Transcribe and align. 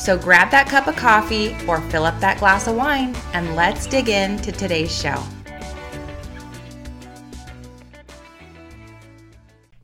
So 0.00 0.16
grab 0.16 0.50
that 0.50 0.66
cup 0.66 0.86
of 0.86 0.96
coffee 0.96 1.54
or 1.68 1.78
fill 1.90 2.06
up 2.06 2.18
that 2.20 2.38
glass 2.38 2.66
of 2.66 2.74
wine 2.74 3.14
and 3.34 3.54
let's 3.54 3.86
dig 3.86 4.08
into 4.08 4.50
today's 4.50 4.98
show. 4.98 5.22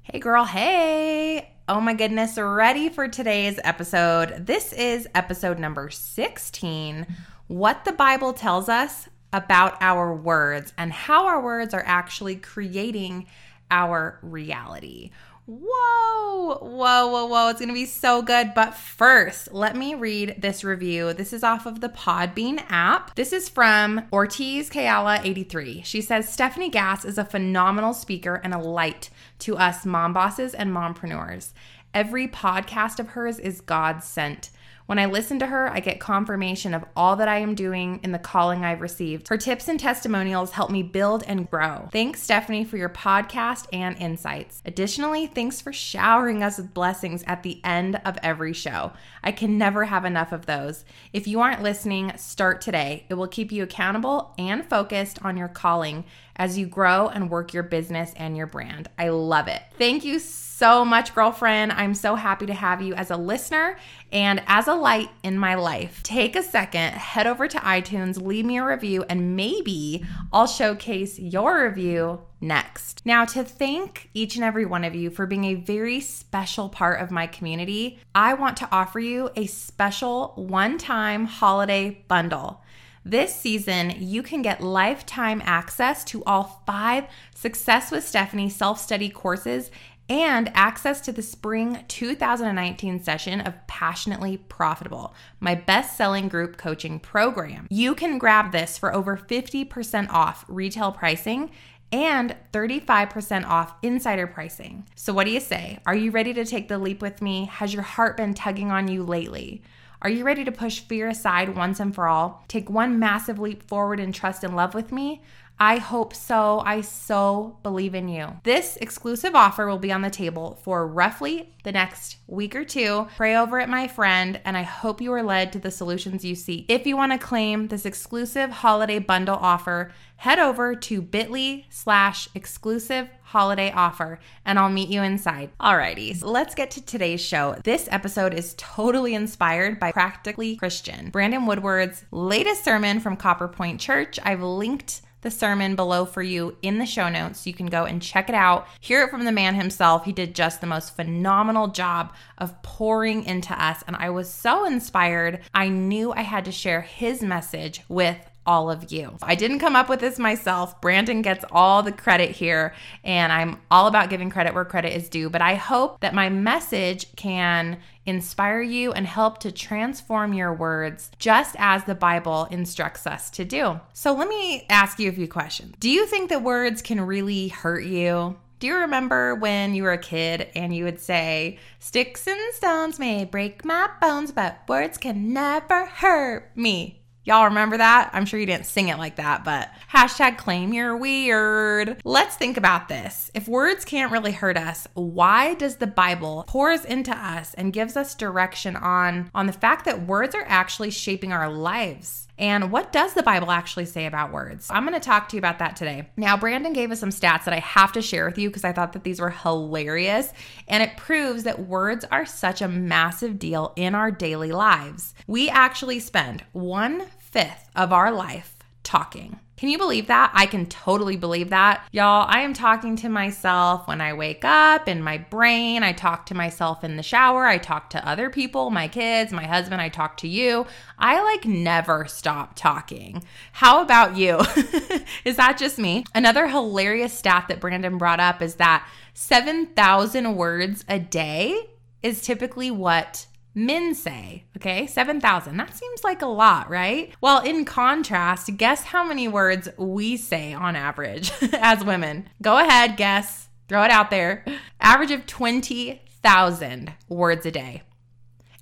Hey, 0.00 0.18
girl, 0.18 0.46
hey. 0.46 1.52
Oh 1.68 1.82
my 1.82 1.92
goodness, 1.92 2.38
ready 2.38 2.88
for 2.88 3.08
today's 3.08 3.60
episode? 3.62 4.46
This 4.46 4.72
is 4.72 5.06
episode 5.14 5.58
number 5.58 5.90
16 5.90 7.06
What 7.48 7.84
the 7.84 7.92
Bible 7.92 8.32
Tells 8.32 8.70
Us 8.70 9.10
About 9.34 9.76
Our 9.82 10.14
Words 10.14 10.72
and 10.78 10.94
How 10.94 11.26
Our 11.26 11.42
Words 11.42 11.74
Are 11.74 11.84
Actually 11.84 12.36
Creating 12.36 13.26
Our 13.70 14.18
Reality. 14.22 15.10
Whoa, 15.46 16.58
whoa, 16.60 17.06
whoa, 17.06 17.26
whoa. 17.26 17.48
It's 17.50 17.60
going 17.60 17.68
to 17.68 17.74
be 17.74 17.86
so 17.86 18.20
good. 18.20 18.52
But 18.52 18.74
first, 18.74 19.52
let 19.52 19.76
me 19.76 19.94
read 19.94 20.34
this 20.38 20.64
review. 20.64 21.12
This 21.12 21.32
is 21.32 21.44
off 21.44 21.66
of 21.66 21.80
the 21.80 21.88
Podbean 21.88 22.64
app. 22.68 23.14
This 23.14 23.32
is 23.32 23.48
from 23.48 24.02
Ortiz 24.12 24.68
Kayala 24.68 25.24
83. 25.24 25.82
She 25.84 26.00
says 26.00 26.26
Stefanie 26.26 26.72
Gass 26.72 27.04
is 27.04 27.16
a 27.16 27.24
phenomenal 27.24 27.94
speaker 27.94 28.40
and 28.42 28.52
a 28.52 28.58
light 28.58 29.08
to 29.40 29.56
us 29.56 29.86
mom 29.86 30.12
bosses 30.12 30.52
and 30.52 30.72
mompreneurs. 30.72 31.52
Every 31.94 32.26
podcast 32.26 32.98
of 32.98 33.10
hers 33.10 33.38
is 33.38 33.60
God 33.60 34.02
sent. 34.02 34.50
When 34.86 35.00
I 35.00 35.06
listen 35.06 35.40
to 35.40 35.46
her, 35.46 35.68
I 35.68 35.80
get 35.80 35.98
confirmation 35.98 36.72
of 36.72 36.84
all 36.94 37.16
that 37.16 37.26
I 37.26 37.38
am 37.38 37.56
doing 37.56 37.98
in 38.04 38.12
the 38.12 38.20
calling 38.20 38.64
I've 38.64 38.80
received. 38.80 39.26
Her 39.26 39.36
tips 39.36 39.66
and 39.66 39.80
testimonials 39.80 40.52
help 40.52 40.70
me 40.70 40.84
build 40.84 41.24
and 41.26 41.50
grow. 41.50 41.88
Thanks, 41.90 42.24
Stefanie, 42.24 42.64
for 42.64 42.76
your 42.76 42.88
podcast 42.88 43.66
and 43.72 43.98
insights. 43.98 44.62
Additionally, 44.64 45.26
thanks 45.26 45.60
for 45.60 45.72
showering 45.72 46.40
us 46.44 46.58
with 46.58 46.72
blessings 46.72 47.24
at 47.26 47.42
the 47.42 47.60
end 47.64 48.00
of 48.04 48.16
every 48.22 48.52
show. 48.52 48.92
I 49.24 49.32
can 49.32 49.58
never 49.58 49.86
have 49.86 50.04
enough 50.04 50.30
of 50.30 50.46
those. 50.46 50.84
If 51.12 51.26
you 51.26 51.40
aren't 51.40 51.64
listening, 51.64 52.12
start 52.16 52.60
today. 52.60 53.06
It 53.08 53.14
will 53.14 53.26
keep 53.26 53.50
you 53.50 53.64
accountable 53.64 54.34
and 54.38 54.64
focused 54.64 55.18
on 55.24 55.36
your 55.36 55.48
calling 55.48 56.04
as 56.36 56.56
you 56.56 56.66
grow 56.66 57.08
and 57.08 57.30
work 57.30 57.52
your 57.52 57.62
business 57.62 58.12
and 58.16 58.36
your 58.36 58.46
brand. 58.46 58.88
I 58.98 59.08
love 59.08 59.48
it. 59.48 59.62
Thank 59.78 60.04
you 60.04 60.18
so 60.18 60.84
much, 60.86 61.14
girlfriend. 61.14 61.72
I'm 61.72 61.94
so 61.94 62.14
happy 62.14 62.46
to 62.46 62.54
have 62.54 62.80
you 62.80 62.94
as 62.94 63.10
a 63.10 63.16
listener 63.16 63.76
and 64.10 64.42
as 64.46 64.68
a 64.68 64.74
light 64.74 65.10
in 65.22 65.38
my 65.38 65.54
life. 65.54 66.02
Take 66.02 66.34
a 66.34 66.42
second, 66.42 66.94
head 66.94 67.26
over 67.26 67.46
to 67.46 67.58
iTunes, 67.58 68.22
leave 68.22 68.46
me 68.46 68.56
a 68.56 68.64
review, 68.64 69.04
and 69.10 69.36
maybe 69.36 70.06
I'll 70.32 70.46
showcase 70.46 71.18
your 71.18 71.64
review 71.64 72.22
next. 72.40 73.04
Now, 73.04 73.26
to 73.26 73.44
thank 73.44 74.08
each 74.14 74.36
and 74.36 74.44
every 74.44 74.64
one 74.64 74.84
of 74.84 74.94
you 74.94 75.10
for 75.10 75.26
being 75.26 75.44
a 75.44 75.54
very 75.54 76.00
special 76.00 76.70
part 76.70 77.00
of 77.00 77.10
my 77.10 77.26
community, 77.26 77.98
I 78.14 78.32
want 78.32 78.56
to 78.58 78.68
offer 78.72 78.98
you 78.98 79.30
a 79.36 79.46
special 79.46 80.32
one 80.36 80.78
time 80.78 81.26
holiday 81.26 82.02
bundle. 82.08 82.62
This 83.08 83.32
season, 83.32 83.94
you 84.00 84.20
can 84.20 84.42
get 84.42 84.60
lifetime 84.60 85.40
access 85.44 86.02
to 86.06 86.24
all 86.24 86.64
five 86.66 87.04
Success 87.36 87.92
with 87.92 88.02
Stefanie 88.02 88.50
self 88.50 88.80
study 88.80 89.10
courses 89.10 89.70
and 90.08 90.50
access 90.54 91.00
to 91.02 91.12
the 91.12 91.22
spring 91.22 91.84
2019 91.86 93.04
session 93.04 93.40
of 93.42 93.54
Passionately 93.68 94.38
Profitable, 94.38 95.14
my 95.38 95.54
best 95.54 95.96
selling 95.96 96.26
group 96.26 96.56
coaching 96.56 96.98
program. 96.98 97.68
You 97.70 97.94
can 97.94 98.18
grab 98.18 98.50
this 98.50 98.76
for 98.76 98.92
over 98.92 99.16
50% 99.16 100.10
off 100.10 100.44
retail 100.48 100.90
pricing 100.90 101.52
and 101.92 102.34
35% 102.52 103.46
off 103.46 103.74
insider 103.82 104.26
pricing. 104.26 104.84
So, 104.96 105.12
what 105.12 105.26
do 105.26 105.30
you 105.30 105.38
say? 105.38 105.78
Are 105.86 105.94
you 105.94 106.10
ready 106.10 106.34
to 106.34 106.44
take 106.44 106.66
the 106.66 106.78
leap 106.78 107.00
with 107.02 107.22
me? 107.22 107.44
Has 107.44 107.72
your 107.72 107.84
heart 107.84 108.16
been 108.16 108.34
tugging 108.34 108.72
on 108.72 108.88
you 108.88 109.04
lately? 109.04 109.62
Are 110.06 110.18
you 110.18 110.22
ready 110.22 110.44
to 110.44 110.52
push 110.52 110.78
fear 110.78 111.08
aside 111.08 111.56
once 111.56 111.80
and 111.80 111.92
for 111.92 112.06
all? 112.06 112.44
Take 112.46 112.70
one 112.70 113.00
massive 113.00 113.40
leap 113.40 113.64
forward 113.64 113.98
in 113.98 114.12
trust 114.12 114.44
and 114.44 114.54
love 114.54 114.72
with 114.72 114.92
me? 114.92 115.20
I 115.58 115.78
hope 115.78 116.14
so. 116.14 116.62
I 116.64 116.82
so 116.82 117.58
believe 117.62 117.94
in 117.94 118.08
you. 118.08 118.28
This 118.42 118.76
exclusive 118.80 119.34
offer 119.34 119.66
will 119.66 119.78
be 119.78 119.92
on 119.92 120.02
the 120.02 120.10
table 120.10 120.58
for 120.62 120.86
roughly 120.86 121.54
the 121.64 121.72
next 121.72 122.18
week 122.26 122.54
or 122.54 122.64
two. 122.64 123.08
Pray 123.16 123.36
over 123.36 123.58
it, 123.58 123.68
my 123.68 123.88
friend, 123.88 124.40
and 124.44 124.56
I 124.56 124.62
hope 124.62 125.00
you 125.00 125.12
are 125.12 125.22
led 125.22 125.52
to 125.52 125.58
the 125.58 125.70
solutions 125.70 126.24
you 126.24 126.34
seek. 126.34 126.66
If 126.68 126.86
you 126.86 126.96
want 126.96 127.12
to 127.12 127.18
claim 127.18 127.68
this 127.68 127.86
exclusive 127.86 128.50
holiday 128.50 128.98
bundle 128.98 129.36
offer, 129.36 129.92
head 130.16 130.38
over 130.38 130.74
to 130.74 131.00
bit.ly 131.00 131.64
slash 131.70 132.28
exclusive 132.34 133.08
holiday 133.22 133.72
offer 133.72 134.18
and 134.44 134.58
I'll 134.58 134.68
meet 134.68 134.88
you 134.88 135.02
inside. 135.02 135.50
Alrighty, 135.58 136.16
so 136.16 136.30
let's 136.30 136.54
get 136.54 136.70
to 136.72 136.84
today's 136.84 137.20
show. 137.20 137.56
This 137.64 137.88
episode 137.90 138.32
is 138.32 138.54
totally 138.56 139.14
inspired 139.14 139.80
by 139.80 139.92
Practically 139.92 140.56
Christian, 140.56 141.10
Brandon 141.10 141.46
Woodward's 141.46 142.04
latest 142.10 142.64
sermon 142.64 143.00
from 143.00 143.16
Copper 143.16 143.48
Point 143.48 143.80
Church. 143.80 144.18
I've 144.22 144.42
linked 144.42 145.02
the 145.26 145.30
sermon 145.32 145.74
below 145.74 146.04
for 146.04 146.22
you 146.22 146.56
in 146.62 146.78
the 146.78 146.86
show 146.86 147.08
notes. 147.08 147.48
You 147.48 147.52
can 147.52 147.66
go 147.66 147.84
and 147.84 148.00
check 148.00 148.28
it 148.28 148.34
out, 148.36 148.68
hear 148.80 149.02
it 149.02 149.10
from 149.10 149.24
the 149.24 149.32
man 149.32 149.56
himself. 149.56 150.04
He 150.04 150.12
did 150.12 150.36
just 150.36 150.60
the 150.60 150.68
most 150.68 150.94
phenomenal 150.94 151.66
job 151.66 152.14
of 152.38 152.62
pouring 152.62 153.24
into 153.24 153.52
us, 153.60 153.82
and 153.88 153.96
I 153.96 154.10
was 154.10 154.32
so 154.32 154.64
inspired. 154.64 155.40
I 155.52 155.68
knew 155.68 156.12
I 156.12 156.20
had 156.20 156.44
to 156.44 156.52
share 156.52 156.82
his 156.82 157.22
message 157.22 157.80
with 157.88 158.18
all 158.46 158.70
of 158.70 158.92
you. 158.92 159.16
I 159.22 159.34
didn't 159.34 159.58
come 159.58 159.76
up 159.76 159.88
with 159.88 160.00
this 160.00 160.18
myself. 160.18 160.80
Brandon 160.80 161.22
gets 161.22 161.44
all 161.50 161.82
the 161.82 161.92
credit 161.92 162.30
here, 162.30 162.74
and 163.04 163.32
I'm 163.32 163.60
all 163.70 163.86
about 163.86 164.10
giving 164.10 164.30
credit 164.30 164.54
where 164.54 164.64
credit 164.64 164.94
is 164.94 165.08
due. 165.08 165.28
But 165.28 165.42
I 165.42 165.54
hope 165.54 166.00
that 166.00 166.14
my 166.14 166.28
message 166.28 167.14
can 167.16 167.78
inspire 168.06 168.62
you 168.62 168.92
and 168.92 169.06
help 169.06 169.38
to 169.38 169.50
transform 169.50 170.32
your 170.32 170.54
words 170.54 171.10
just 171.18 171.56
as 171.58 171.84
the 171.84 171.94
Bible 171.94 172.46
instructs 172.50 173.06
us 173.06 173.30
to 173.30 173.44
do. 173.44 173.80
So 173.92 174.14
let 174.14 174.28
me 174.28 174.64
ask 174.70 174.98
you 174.98 175.08
a 175.08 175.12
few 175.12 175.28
questions. 175.28 175.74
Do 175.80 175.90
you 175.90 176.06
think 176.06 176.30
that 176.30 176.42
words 176.42 176.82
can 176.82 177.00
really 177.00 177.48
hurt 177.48 177.84
you? 177.84 178.36
Do 178.58 178.68
you 178.68 178.76
remember 178.76 179.34
when 179.34 179.74
you 179.74 179.82
were 179.82 179.92
a 179.92 179.98
kid 179.98 180.48
and 180.54 180.74
you 180.74 180.84
would 180.84 180.98
say, 180.98 181.58
Sticks 181.78 182.26
and 182.26 182.54
stones 182.54 182.98
may 182.98 183.26
break 183.26 183.66
my 183.66 183.90
bones, 184.00 184.32
but 184.32 184.60
words 184.66 184.96
can 184.96 185.34
never 185.34 185.84
hurt 185.84 186.56
me? 186.56 187.02
Y'all 187.26 187.46
remember 187.46 187.76
that? 187.76 188.08
I'm 188.12 188.24
sure 188.24 188.38
you 188.38 188.46
didn't 188.46 188.66
sing 188.66 188.86
it 188.86 188.98
like 188.98 189.16
that, 189.16 189.42
but 189.42 189.68
hashtag 189.92 190.38
claim 190.38 190.72
you're 190.72 190.96
weird. 190.96 192.00
Let's 192.04 192.36
think 192.36 192.56
about 192.56 192.86
this. 192.86 193.32
If 193.34 193.48
words 193.48 193.84
can't 193.84 194.12
really 194.12 194.30
hurt 194.30 194.56
us, 194.56 194.86
why 194.94 195.54
does 195.54 195.78
the 195.78 195.88
Bible 195.88 196.44
pours 196.46 196.84
into 196.84 197.10
us 197.10 197.52
and 197.54 197.72
gives 197.72 197.96
us 197.96 198.14
direction 198.14 198.76
on, 198.76 199.28
on 199.34 199.48
the 199.48 199.52
fact 199.52 199.86
that 199.86 200.06
words 200.06 200.36
are 200.36 200.44
actually 200.46 200.92
shaping 200.92 201.32
our 201.32 201.50
lives? 201.50 202.25
And 202.38 202.70
what 202.70 202.92
does 202.92 203.14
the 203.14 203.22
Bible 203.22 203.50
actually 203.50 203.86
say 203.86 204.06
about 204.06 204.32
words? 204.32 204.68
I'm 204.70 204.84
going 204.86 204.98
to 204.98 205.04
talk 205.04 205.28
to 205.28 205.36
you 205.36 205.38
about 205.38 205.58
that 205.60 205.76
today. 205.76 206.08
Now, 206.16 206.36
Brandon 206.36 206.72
gave 206.72 206.90
us 206.90 207.00
some 207.00 207.10
stats 207.10 207.44
that 207.44 207.54
I 207.54 207.60
have 207.60 207.92
to 207.92 208.02
share 208.02 208.26
with 208.26 208.38
you 208.38 208.48
because 208.48 208.64
I 208.64 208.72
thought 208.72 208.92
that 208.92 209.04
these 209.04 209.20
were 209.20 209.30
hilarious. 209.30 210.32
And 210.68 210.82
it 210.82 210.96
proves 210.96 211.44
that 211.44 211.66
words 211.66 212.04
are 212.10 212.26
such 212.26 212.60
a 212.60 212.68
massive 212.68 213.38
deal 213.38 213.72
in 213.76 213.94
our 213.94 214.10
daily 214.10 214.52
lives. 214.52 215.14
We 215.26 215.48
actually 215.48 216.00
spend 216.00 216.44
one 216.52 217.06
fifth 217.18 217.70
of 217.74 217.92
our 217.92 218.12
life 218.12 218.55
talking. 218.86 219.40
Can 219.56 219.70
you 219.70 219.78
believe 219.78 220.06
that? 220.08 220.30
I 220.34 220.46
can 220.46 220.66
totally 220.66 221.16
believe 221.16 221.48
that. 221.50 221.88
Y'all, 221.90 222.26
I 222.28 222.42
am 222.42 222.52
talking 222.52 222.94
to 222.96 223.08
myself 223.08 223.88
when 223.88 224.02
I 224.02 224.12
wake 224.12 224.44
up 224.44 224.86
in 224.86 225.02
my 225.02 225.16
brain. 225.16 225.82
I 225.82 225.92
talk 225.92 226.26
to 226.26 226.34
myself 226.34 226.84
in 226.84 226.96
the 226.96 227.02
shower. 227.02 227.46
I 227.46 227.56
talk 227.56 227.90
to 227.90 228.08
other 228.08 228.28
people, 228.28 228.70
my 228.70 228.86
kids, 228.86 229.32
my 229.32 229.46
husband. 229.46 229.80
I 229.80 229.88
talk 229.88 230.18
to 230.18 230.28
you. 230.28 230.66
I 230.98 231.22
like 231.22 231.46
never 231.46 232.04
stop 232.06 232.54
talking. 232.54 233.24
How 233.52 233.82
about 233.82 234.16
you? 234.16 234.40
is 235.24 235.36
that 235.36 235.56
just 235.58 235.78
me? 235.78 236.04
Another 236.14 236.46
hilarious 236.46 237.14
stat 237.14 237.46
that 237.48 237.60
Brandon 237.60 237.96
brought 237.96 238.20
up 238.20 238.42
is 238.42 238.56
that 238.56 238.86
7,000 239.14 240.36
words 240.36 240.84
a 240.86 240.98
day 240.98 241.70
is 242.02 242.20
typically 242.20 242.70
what 242.70 243.26
men 243.56 243.94
say. 243.94 244.44
Okay, 244.56 244.86
7,000. 244.86 245.56
That 245.56 245.74
seems 245.74 246.04
like 246.04 246.22
a 246.22 246.26
lot, 246.26 246.70
right? 246.70 247.12
Well, 247.20 247.42
in 247.42 247.64
contrast, 247.64 248.56
guess 248.56 248.84
how 248.84 249.02
many 249.02 249.26
words 249.26 249.68
we 249.76 250.16
say 250.16 250.52
on 250.52 250.76
average 250.76 251.32
as 251.54 251.84
women? 251.84 252.28
Go 252.40 252.58
ahead, 252.58 252.96
guess. 252.96 253.48
Throw 253.68 253.82
it 253.82 253.90
out 253.90 254.10
there. 254.10 254.44
Average 254.80 255.10
of 255.10 255.26
20,000 255.26 256.92
words 257.08 257.46
a 257.46 257.50
day. 257.50 257.82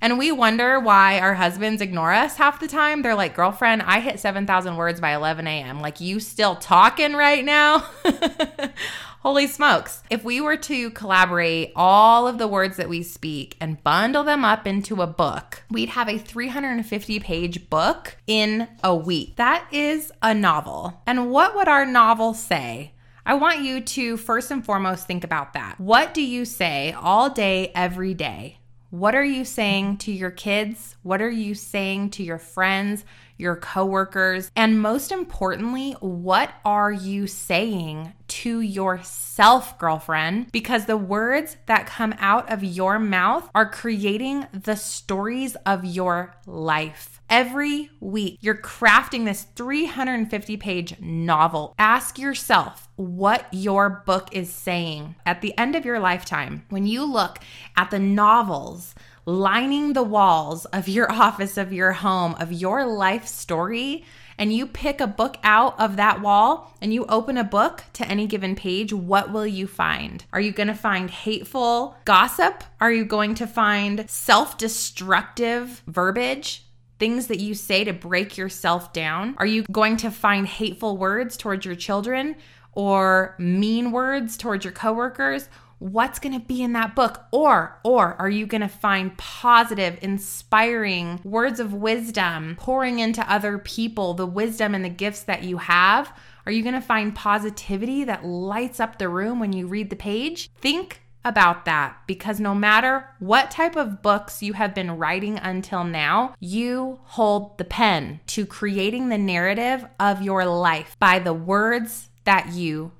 And 0.05 0.19
we 0.19 0.31
wonder 0.31 0.79
why 0.79 1.19
our 1.19 1.33
husbands 1.33 1.81
ignore 1.81 2.13
us 2.13 2.37
half 2.37 2.61
the 2.61 2.69
time. 2.69 3.01
They're 3.01 3.15
like, 3.15 3.35
girlfriend, 3.35 3.81
I 3.81 4.01
hit 4.01 4.21
7,000 4.21 4.77
words 4.77 5.01
by 5.01 5.15
11 5.15 5.47
a.m. 5.47 5.81
Like, 5.81 5.99
you 5.99 6.21
still 6.21 6.57
talking 6.57 7.15
right 7.15 7.43
now? 7.43 7.89
Holy 9.21 9.47
smokes. 9.47 10.03
If 10.11 10.23
we 10.23 10.43
were 10.43 10.59
to 10.59 10.91
collaborate 10.91 11.73
all 11.75 12.29
of 12.29 12.37
the 12.37 12.47
words 12.47 12.77
that 12.77 12.91
we 12.91 13.03
speak 13.03 13.57
and 13.63 13.83
bundle 13.83 14.25
them 14.25 14.45
up 14.45 14.67
into 14.67 15.01
a 15.01 15.07
book, 15.07 15.63
we'd 15.71 15.89
have 15.89 16.11
a 16.11 16.19
350 16.19 17.21
page 17.21 17.71
book 17.71 18.19
in 18.27 18.69
a 18.83 18.95
week. 18.95 19.37
That 19.37 19.67
is 19.73 20.13
a 20.21 20.35
novel. 20.35 21.01
And 21.07 21.31
what 21.31 21.57
would 21.57 21.67
our 21.67 21.87
novel 21.87 22.35
say? 22.35 22.93
I 23.25 23.33
want 23.33 23.61
you 23.61 23.81
to 23.81 24.19
first 24.19 24.51
and 24.51 24.63
foremost 24.63 25.07
think 25.07 25.25
about 25.25 25.55
that. 25.55 25.81
What 25.81 26.13
do 26.13 26.21
you 26.21 26.45
say 26.45 26.93
all 26.93 27.31
day, 27.31 27.73
every 27.75 28.13
day? 28.13 28.59
What 28.95 29.17
are 29.17 29.25
you 29.25 29.45
saying 29.45 29.97
to 29.99 30.13
your 30.13 30.31
kids? 30.31 30.95
What 31.03 31.21
are 31.21 31.29
you 31.29 31.57
saying 31.57 32.11
to 32.11 32.23
your 32.23 32.39
friends, 32.39 33.05
your 33.37 33.57
coworkers? 33.57 34.53
And 34.55 34.81
most 34.81 35.11
importantly, 35.11 35.97
what 35.99 36.53
are 36.65 36.93
you 36.93 37.27
saying 37.27 38.13
to 38.43 38.61
yourself, 38.61 39.79
girlfriend? 39.79 40.51
Because 40.51 40.87
the 40.87 40.97
words 40.97 41.57
that 41.67 41.87
come 41.87 42.15
out 42.19 42.51
of 42.51 42.65
your 42.65 42.99
mouth 42.99 43.49
are 43.55 43.71
creating 43.71 44.47
the 44.53 44.75
stories 44.75 45.55
of 45.65 45.85
your 45.85 46.35
life. 46.45 47.21
Every 47.31 47.91
week, 48.01 48.39
you're 48.41 48.57
crafting 48.57 49.25
this 49.25 49.45
350 49.55 50.57
page 50.57 51.01
novel. 51.01 51.75
Ask 51.79 52.19
yourself 52.19 52.89
what 52.97 53.47
your 53.53 54.03
book 54.05 54.29
is 54.33 54.53
saying. 54.53 55.15
At 55.25 55.41
the 55.41 55.57
end 55.57 55.77
of 55.77 55.85
your 55.85 56.01
lifetime, 56.01 56.65
when 56.71 56.87
you 56.87 57.05
look 57.05 57.39
at 57.77 57.93
the 57.93 58.01
novels 58.01 58.95
lining 59.27 59.93
the 59.93 60.03
walls 60.03 60.65
of 60.67 60.89
your 60.89 61.11
office, 61.13 61.57
of 61.57 61.73
your 61.73 61.93
home, 61.93 62.35
of 62.41 62.53
your 62.53 62.85
life 62.85 63.27
story, 63.27 64.05
and 64.39 64.53
you 64.53 64.67
pick 64.67 65.01
a 65.01 65.07
book 65.07 65.37
out 65.43 65.79
of 65.79 65.97
that 65.97 66.21
wall 66.21 66.75
and 66.81 66.93
you 66.93 67.05
open 67.07 67.37
a 67.37 67.45
book 67.45 67.85
to 67.95 68.07
any 68.09 68.27
given 68.27 68.57
page, 68.57 68.93
what 68.93 69.33
will 69.33 69.47
you 69.47 69.67
find? 69.67 70.25
Are 70.33 70.41
you 70.41 70.53
going 70.53 70.69
to 70.69 70.75
find 70.75 71.11
hateful 71.11 71.97
gossip? 72.05 72.65
Are 72.81 72.93
you 72.93 73.05
going 73.05 73.35
to 73.37 73.47
find 73.47 74.09
self 74.09 74.59
destructive 74.59 75.83
verbiage? 75.87 76.65
things 76.99 77.27
that 77.27 77.41
you 77.41 77.55
say 77.55 77.85
to 77.85 77.93
break 77.93 78.39
yourself 78.39 78.93
down? 78.93 79.35
Are 79.39 79.47
you 79.47 79.65
going 79.65 79.97
to 79.99 80.11
find 80.11 80.47
hateful 80.47 80.97
words 80.97 81.37
towards 81.37 81.67
your 81.67 81.75
children 81.75 82.37
or 82.73 83.35
mean 83.39 83.91
words 83.93 84.37
towards 84.37 84.65
your 84.65 84.73
coworkers? 84.73 85.49
What's 85.79 86.19
going 86.19 86.39
to 86.39 86.47
be 86.47 86.63
in 86.63 86.73
that 86.73 86.95
book? 86.95 87.25
Or 87.31 87.79
or 87.83 88.15
are 88.15 88.31
you 88.31 88.47
going 88.47 88.61
to 88.61 88.69
find 88.69 89.17
positive, 89.19 89.99
inspiring 90.03 91.21
words 91.25 91.61
of 91.61 91.75
wisdom 91.75 92.57
pouring 92.59 92.99
into 92.99 93.31
other 93.31 93.59
people, 93.59 94.15
the 94.15 94.27
wisdom 94.27 94.75
and 94.75 94.85
the 94.85 94.89
gifts 94.89 95.23
that 95.25 95.45
you 95.45 95.59
have? 95.59 96.13
Are 96.47 96.53
you 96.53 96.63
going 96.63 96.75
to 96.75 96.81
find 96.81 97.15
positivity 97.15 98.05
that 98.05 98.25
lights 98.25 98.79
up 98.81 98.99
the 98.99 99.09
room 99.09 99.41
when 99.41 99.53
you 99.53 99.67
read 99.67 99.91
the 99.91 99.97
page? 99.97 100.51
Think 100.57 101.01
about 101.25 101.65
that 101.65 101.97
because 102.07 102.39
no 102.39 102.55
matter 102.55 103.09
what 103.19 103.51
type 103.51 103.77
of 103.77 104.03
books 104.03 104.43
you 104.43 104.53
have 104.53 104.75
been 104.75 104.99
writing 104.99 105.39
until 105.39 105.83
now, 105.85 106.35
you 106.39 107.01
hold 107.05 107.57
the 107.57 107.65
pen 107.65 108.21
to 108.27 108.45
creating 108.45 109.09
the 109.09 109.19
narrative 109.19 109.87
of 109.99 110.21
your 110.21 110.45
life 110.45 110.97
by 111.01 111.19
the 111.19 111.33
words 111.33 112.11
that 112.25 112.53
you 112.53 112.93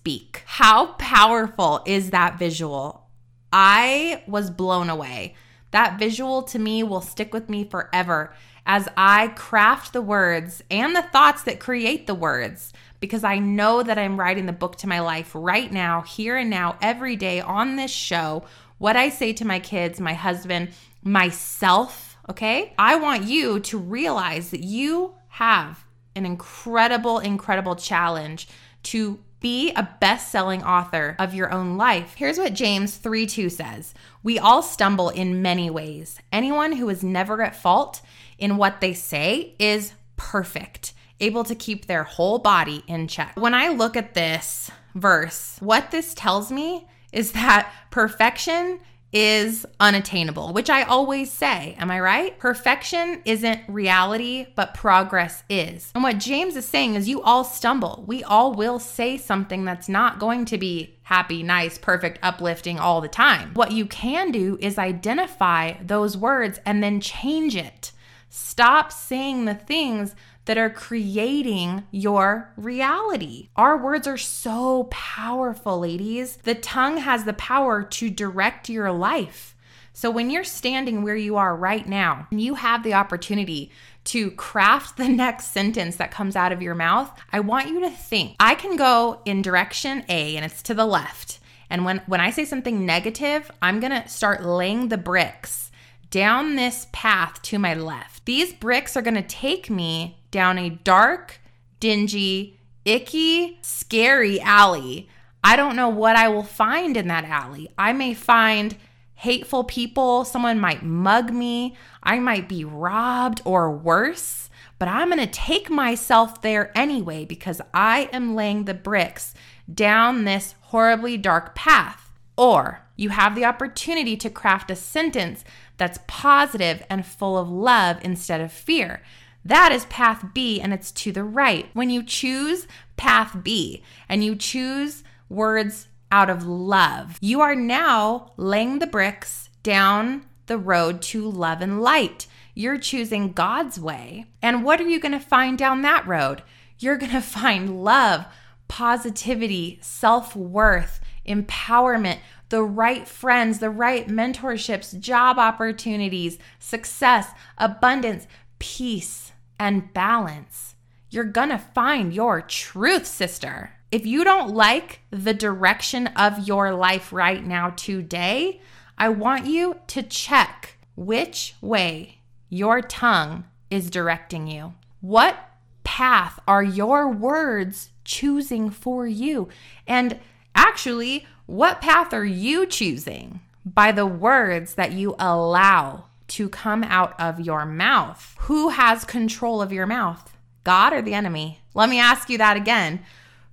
speak. 0.00 0.42
How 0.46 0.94
powerful 0.94 1.82
is 1.84 2.08
that 2.08 2.38
visual? 2.38 3.06
I 3.52 4.22
was 4.26 4.48
blown 4.50 4.88
away. 4.88 5.34
That 5.72 5.98
visual 5.98 6.42
to 6.44 6.58
me 6.58 6.82
will 6.82 7.02
stick 7.02 7.34
with 7.34 7.50
me 7.50 7.64
forever 7.64 8.32
as 8.64 8.88
I 8.96 9.28
craft 9.28 9.92
the 9.92 10.00
words 10.00 10.62
and 10.70 10.96
the 10.96 11.02
thoughts 11.02 11.42
that 11.42 11.60
create 11.60 12.06
the 12.06 12.14
words 12.14 12.72
because 12.98 13.24
I 13.24 13.40
know 13.40 13.82
that 13.82 13.98
I'm 13.98 14.18
writing 14.18 14.46
the 14.46 14.54
book 14.54 14.76
to 14.76 14.86
my 14.86 15.00
life 15.00 15.32
right 15.34 15.70
now, 15.70 16.00
here 16.00 16.38
and 16.38 16.48
now, 16.48 16.78
every 16.80 17.16
day 17.16 17.42
on 17.42 17.76
this 17.76 17.90
show. 17.90 18.44
What 18.78 18.96
I 18.96 19.10
say 19.10 19.34
to 19.34 19.46
my 19.46 19.58
kids, 19.58 20.00
my 20.00 20.14
husband, 20.14 20.70
myself, 21.02 22.16
okay? 22.30 22.72
I 22.78 22.96
want 22.96 23.24
you 23.24 23.60
to 23.60 23.76
realize 23.76 24.50
that 24.50 24.64
you 24.64 25.14
have 25.28 25.84
an 26.16 26.24
incredible, 26.24 27.18
incredible 27.18 27.76
challenge 27.76 28.48
to 28.84 29.18
be 29.40 29.72
a 29.72 29.88
best 30.00 30.30
selling 30.30 30.62
author 30.62 31.16
of 31.18 31.34
your 31.34 31.52
own 31.52 31.76
life. 31.76 32.14
Here's 32.16 32.38
what 32.38 32.54
James 32.54 32.96
3 32.96 33.26
2 33.26 33.48
says 33.48 33.94
We 34.22 34.38
all 34.38 34.62
stumble 34.62 35.08
in 35.08 35.42
many 35.42 35.70
ways. 35.70 36.20
Anyone 36.32 36.72
who 36.72 36.88
is 36.88 37.02
never 37.02 37.42
at 37.42 37.56
fault 37.56 38.02
in 38.38 38.56
what 38.56 38.80
they 38.80 38.94
say 38.94 39.54
is 39.58 39.94
perfect 40.16 40.92
able 41.20 41.44
to 41.44 41.54
keep 41.54 41.86
their 41.86 42.04
whole 42.04 42.38
body 42.38 42.82
in 42.86 43.06
check. 43.06 43.32
When 43.36 43.54
I 43.54 43.68
look 43.68 43.96
at 43.96 44.14
this 44.14 44.70
verse, 44.94 45.56
what 45.60 45.90
this 45.90 46.14
tells 46.14 46.50
me 46.50 46.88
is 47.12 47.32
that 47.32 47.70
perfection 47.90 48.80
is 49.12 49.66
unattainable, 49.78 50.52
which 50.52 50.70
I 50.70 50.82
always 50.82 51.30
say. 51.32 51.74
Am 51.78 51.90
I 51.90 52.00
right? 52.00 52.38
Perfection 52.38 53.22
isn't 53.24 53.60
reality, 53.68 54.46
but 54.54 54.74
progress 54.74 55.42
is. 55.48 55.90
And 55.94 56.04
what 56.04 56.18
James 56.18 56.56
is 56.56 56.64
saying 56.64 56.94
is 56.94 57.08
you 57.08 57.22
all 57.22 57.44
stumble. 57.44 58.04
We 58.06 58.22
all 58.22 58.54
will 58.54 58.78
say 58.78 59.16
something 59.16 59.64
that's 59.64 59.88
not 59.88 60.18
going 60.18 60.44
to 60.46 60.58
be 60.58 60.96
happy, 61.02 61.42
nice, 61.42 61.76
perfect, 61.76 62.20
uplifting 62.22 62.78
all 62.78 63.00
the 63.00 63.08
time. 63.08 63.50
What 63.54 63.72
you 63.72 63.86
can 63.86 64.30
do 64.30 64.56
is 64.60 64.78
identify 64.78 65.74
those 65.82 66.16
words 66.16 66.60
and 66.64 66.82
then 66.82 67.00
change 67.00 67.56
it. 67.56 67.90
Stop 68.30 68.92
saying 68.92 69.44
the 69.44 69.54
things 69.54 70.14
that 70.44 70.56
are 70.56 70.70
creating 70.70 71.84
your 71.90 72.52
reality. 72.56 73.48
Our 73.56 73.76
words 73.76 74.06
are 74.06 74.16
so 74.16 74.84
powerful, 74.90 75.80
ladies. 75.80 76.36
The 76.36 76.54
tongue 76.54 76.98
has 76.98 77.24
the 77.24 77.32
power 77.32 77.82
to 77.82 78.08
direct 78.08 78.68
your 78.68 78.92
life. 78.92 79.56
So 79.92 80.10
when 80.10 80.30
you're 80.30 80.44
standing 80.44 81.02
where 81.02 81.16
you 81.16 81.36
are 81.36 81.54
right 81.54 81.86
now, 81.86 82.28
and 82.30 82.40
you 82.40 82.54
have 82.54 82.84
the 82.84 82.94
opportunity 82.94 83.72
to 84.04 84.30
craft 84.30 84.96
the 84.96 85.08
next 85.08 85.48
sentence 85.48 85.96
that 85.96 86.12
comes 86.12 86.36
out 86.36 86.52
of 86.52 86.62
your 86.62 86.76
mouth, 86.76 87.10
I 87.32 87.40
want 87.40 87.68
you 87.68 87.80
to 87.80 87.90
think 87.90 88.36
I 88.38 88.54
can 88.54 88.76
go 88.76 89.20
in 89.24 89.42
direction 89.42 90.04
A 90.08 90.36
and 90.36 90.44
it's 90.44 90.62
to 90.62 90.74
the 90.74 90.86
left. 90.86 91.40
And 91.68 91.84
when, 91.84 91.98
when 92.06 92.20
I 92.20 92.30
say 92.30 92.44
something 92.44 92.86
negative, 92.86 93.50
I'm 93.60 93.80
gonna 93.80 94.08
start 94.08 94.44
laying 94.44 94.88
the 94.88 94.98
bricks 94.98 95.70
down 96.10 96.56
this 96.56 96.86
path 96.92 97.40
to 97.42 97.58
my 97.58 97.74
left. 97.74 98.19
These 98.30 98.52
bricks 98.52 98.96
are 98.96 99.02
gonna 99.02 99.22
take 99.22 99.68
me 99.68 100.20
down 100.30 100.56
a 100.56 100.70
dark, 100.70 101.40
dingy, 101.80 102.60
icky, 102.84 103.58
scary 103.60 104.40
alley. 104.40 105.08
I 105.42 105.56
don't 105.56 105.74
know 105.74 105.88
what 105.88 106.14
I 106.14 106.28
will 106.28 106.44
find 106.44 106.96
in 106.96 107.08
that 107.08 107.24
alley. 107.24 107.68
I 107.76 107.92
may 107.92 108.14
find 108.14 108.76
hateful 109.14 109.64
people, 109.64 110.24
someone 110.24 110.60
might 110.60 110.84
mug 110.84 111.32
me, 111.32 111.74
I 112.04 112.20
might 112.20 112.48
be 112.48 112.64
robbed 112.64 113.42
or 113.44 113.68
worse, 113.72 114.48
but 114.78 114.86
I'm 114.86 115.08
going 115.10 115.18
to 115.18 115.26
take 115.26 115.68
myself 115.68 116.40
there 116.40 116.70
anyway 116.78 117.24
because 117.24 117.60
I 117.74 118.10
am 118.12 118.36
laying 118.36 118.64
the 118.64 118.74
bricks 118.74 119.34
down 119.74 120.22
this 120.22 120.54
horribly 120.60 121.16
dark 121.16 121.56
path. 121.56 122.09
Or 122.40 122.80
you 122.96 123.10
have 123.10 123.34
the 123.34 123.44
opportunity 123.44 124.16
to 124.16 124.30
craft 124.30 124.70
a 124.70 124.74
sentence 124.74 125.44
that's 125.76 125.98
positive 126.06 126.82
and 126.88 127.04
full 127.04 127.36
of 127.36 127.50
love 127.50 127.98
instead 128.00 128.40
of 128.40 128.50
fear. 128.50 129.02
That 129.44 129.72
is 129.72 129.84
path 129.84 130.24
B 130.32 130.58
and 130.58 130.72
it's 130.72 130.90
to 130.92 131.12
the 131.12 131.22
right. 131.22 131.68
When 131.74 131.90
you 131.90 132.02
choose 132.02 132.66
path 132.96 133.36
B 133.42 133.82
and 134.08 134.24
you 134.24 134.36
choose 134.36 135.04
words 135.28 135.88
out 136.10 136.30
of 136.30 136.46
love, 136.46 137.18
you 137.20 137.42
are 137.42 137.54
now 137.54 138.32
laying 138.38 138.78
the 138.78 138.86
bricks 138.86 139.50
down 139.62 140.24
the 140.46 140.56
road 140.56 141.02
to 141.02 141.30
love 141.30 141.60
and 141.60 141.82
light. 141.82 142.26
You're 142.54 142.78
choosing 142.78 143.32
God's 143.32 143.78
way. 143.78 144.24
And 144.40 144.64
what 144.64 144.80
are 144.80 144.88
you 144.88 144.98
going 144.98 145.12
to 145.12 145.20
find 145.20 145.58
down 145.58 145.82
that 145.82 146.06
road? 146.06 146.42
You're 146.78 146.96
going 146.96 147.12
to 147.12 147.20
find 147.20 147.84
love, 147.84 148.24
positivity, 148.66 149.78
self 149.82 150.34
worth, 150.34 150.99
empowerment, 151.26 152.18
the 152.48 152.62
right 152.62 153.06
friends, 153.06 153.58
the 153.58 153.70
right 153.70 154.08
mentorships, 154.08 154.98
job 154.98 155.38
opportunities, 155.38 156.38
success, 156.58 157.30
abundance, 157.58 158.26
peace 158.58 159.32
and 159.58 159.92
balance. 159.92 160.74
You're 161.10 161.24
gonna 161.24 161.58
find 161.58 162.12
your 162.12 162.40
truth, 162.40 163.06
sister. 163.06 163.72
If 163.90 164.06
you 164.06 164.22
don't 164.22 164.54
like 164.54 165.00
the 165.10 165.34
direction 165.34 166.06
of 166.08 166.46
your 166.46 166.72
life 166.72 167.12
right 167.12 167.44
now, 167.44 167.70
today, 167.70 168.60
I 168.96 169.08
want 169.08 169.46
you 169.46 169.76
to 169.88 170.02
check 170.02 170.76
which 170.94 171.54
way 171.60 172.20
your 172.48 172.80
tongue 172.82 173.44
is 173.70 173.90
directing 173.90 174.46
you. 174.46 174.74
What 175.00 175.36
path 175.82 176.38
are 176.46 176.62
your 176.62 177.08
words 177.08 177.90
choosing 178.04 178.70
for 178.70 179.06
you? 179.06 179.48
And 179.86 180.20
actually, 180.54 181.26
what 181.46 181.80
path 181.80 182.12
are 182.12 182.24
you 182.24 182.66
choosing 182.66 183.40
by 183.64 183.92
the 183.92 184.06
words 184.06 184.74
that 184.74 184.92
you 184.92 185.14
allow 185.18 186.04
to 186.30 186.48
come 186.48 186.84
out 186.84 187.18
of 187.20 187.40
your 187.40 187.66
mouth. 187.66 188.36
Who 188.42 188.70
has 188.70 189.04
control 189.04 189.60
of 189.60 189.72
your 189.72 189.86
mouth? 189.86 190.32
God 190.62 190.92
or 190.92 191.02
the 191.02 191.14
enemy? 191.14 191.60
Let 191.74 191.90
me 191.90 191.98
ask 191.98 192.30
you 192.30 192.38
that 192.38 192.56
again. 192.56 193.00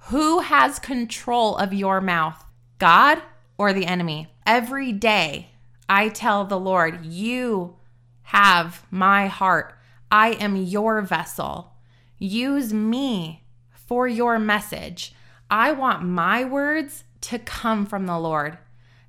Who 0.09 0.39
has 0.39 0.79
control 0.79 1.57
of 1.57 1.73
your 1.73 1.99
mouth? 2.01 2.43
God 2.77 3.21
or 3.57 3.73
the 3.73 3.87
enemy? 3.87 4.27
Every 4.45 4.91
day 4.91 5.49
I 5.89 6.09
tell 6.09 6.45
the 6.45 6.59
Lord, 6.59 7.03
You 7.05 7.75
have 8.23 8.85
my 8.91 9.27
heart. 9.27 9.73
I 10.11 10.33
am 10.33 10.55
your 10.55 11.01
vessel. 11.01 11.73
Use 12.19 12.73
me 12.73 13.43
for 13.71 14.07
your 14.07 14.37
message. 14.37 15.15
I 15.49 15.71
want 15.71 16.03
my 16.03 16.43
words 16.43 17.03
to 17.21 17.39
come 17.39 17.85
from 17.85 18.05
the 18.05 18.19
Lord, 18.19 18.57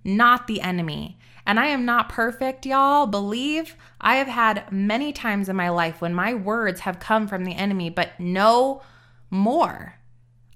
not 0.04 0.46
the 0.46 0.60
enemy. 0.60 1.18
And 1.46 1.58
I 1.58 1.66
am 1.68 1.84
not 1.84 2.10
perfect, 2.10 2.66
y'all. 2.66 3.06
Believe 3.06 3.74
I 4.00 4.16
have 4.16 4.28
had 4.28 4.70
many 4.70 5.12
times 5.12 5.48
in 5.48 5.56
my 5.56 5.70
life 5.70 6.00
when 6.00 6.14
my 6.14 6.34
words 6.34 6.80
have 6.80 7.00
come 7.00 7.26
from 7.26 7.44
the 7.44 7.54
enemy, 7.54 7.88
but 7.90 8.10
no 8.18 8.82
more. 9.30 9.94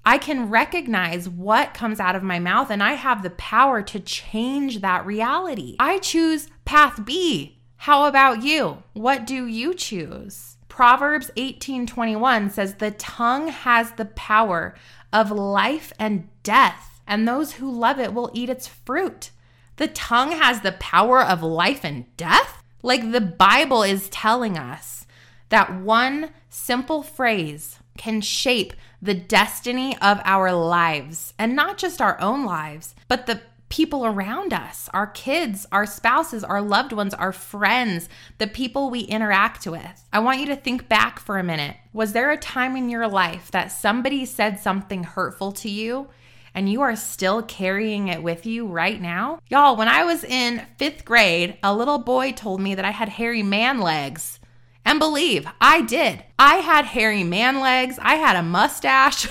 I 0.05 0.17
can 0.17 0.49
recognize 0.49 1.27
what 1.27 1.73
comes 1.73 1.99
out 1.99 2.15
of 2.15 2.23
my 2.23 2.37
mouth 2.37 2.69
and 2.69 2.83
I 2.83 2.93
have 2.93 3.23
the 3.23 3.29
power 3.31 3.81
to 3.81 3.99
change 3.99 4.81
that 4.81 5.05
reality. 5.05 5.77
I 5.79 5.97
choose 5.99 6.49
path 6.65 7.03
B. 7.05 7.57
How 7.77 8.05
about 8.05 8.43
you? 8.43 8.83
What 8.93 9.25
do 9.25 9.47
you 9.47 9.73
choose? 9.73 10.57
Proverbs 10.67 11.31
18:21 11.37 12.49
says 12.49 12.75
the 12.75 12.91
tongue 12.91 13.47
has 13.47 13.91
the 13.91 14.05
power 14.05 14.75
of 15.13 15.31
life 15.31 15.93
and 15.97 16.27
death, 16.41 17.01
and 17.07 17.27
those 17.27 17.53
who 17.53 17.71
love 17.71 17.99
it 17.99 18.13
will 18.13 18.31
eat 18.33 18.49
its 18.49 18.67
fruit. 18.67 19.29
The 19.77 19.87
tongue 19.87 20.31
has 20.31 20.61
the 20.61 20.73
power 20.73 21.21
of 21.23 21.41
life 21.41 21.85
and 21.85 22.05
death? 22.17 22.63
Like 22.81 23.11
the 23.11 23.21
Bible 23.21 23.83
is 23.83 24.09
telling 24.09 24.57
us 24.57 25.05
that 25.49 25.79
one 25.79 26.31
simple 26.49 27.03
phrase 27.03 27.79
can 27.97 28.21
shape 28.21 28.73
the 29.01 29.13
destiny 29.13 29.95
of 30.01 30.19
our 30.25 30.51
lives, 30.51 31.33
and 31.37 31.55
not 31.55 31.77
just 31.77 32.01
our 32.01 32.19
own 32.19 32.45
lives, 32.45 32.95
but 33.07 33.25
the 33.25 33.41
people 33.73 34.05
around 34.05 34.53
us 34.53 34.87
our 34.93 35.07
kids, 35.07 35.65
our 35.71 35.87
spouses, 35.87 36.43
our 36.43 36.61
loved 36.61 36.93
ones, 36.93 37.11
our 37.11 37.31
friends, 37.31 38.07
the 38.37 38.45
people 38.45 38.91
we 38.91 38.99
interact 38.99 39.65
with. 39.65 40.05
I 40.13 40.19
want 40.19 40.39
you 40.39 40.45
to 40.45 40.55
think 40.55 40.87
back 40.87 41.17
for 41.17 41.39
a 41.39 41.43
minute. 41.43 41.75
Was 41.91 42.13
there 42.13 42.29
a 42.29 42.37
time 42.37 42.75
in 42.75 42.87
your 42.87 43.07
life 43.07 43.49
that 43.49 43.71
somebody 43.71 44.25
said 44.25 44.59
something 44.59 45.03
hurtful 45.03 45.51
to 45.53 45.69
you? 45.71 46.09
And 46.53 46.71
you 46.71 46.83
are 46.83 46.95
still 46.95 47.41
carrying 47.41 48.09
it 48.09 48.21
with 48.21 48.45
you 48.45 48.67
right 48.67 49.01
now? 49.01 49.39
Y'all, 49.49 49.75
when 49.75 49.87
I 49.87 50.03
was 50.03 50.23
in 50.23 50.67
fifth 50.77 51.03
grade, 51.03 51.57
a 51.63 51.75
little 51.75 51.97
boy 51.97 52.31
told 52.31 52.61
me 52.61 52.75
that 52.75 52.85
I 52.85 52.91
had 52.91 53.09
hairy 53.09 53.41
man 53.41 53.79
legs. 53.79 54.39
And 54.85 54.99
believe, 54.99 55.47
I 55.59 55.81
did. 55.81 56.23
I 56.37 56.57
had 56.57 56.85
hairy 56.85 57.23
man 57.23 57.59
legs, 57.59 57.97
I 57.99 58.15
had 58.15 58.35
a 58.35 58.43
mustache. 58.43 59.27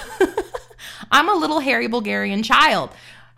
I'm 1.12 1.28
a 1.28 1.34
little 1.34 1.60
hairy 1.60 1.86
Bulgarian 1.86 2.42
child. 2.42 2.90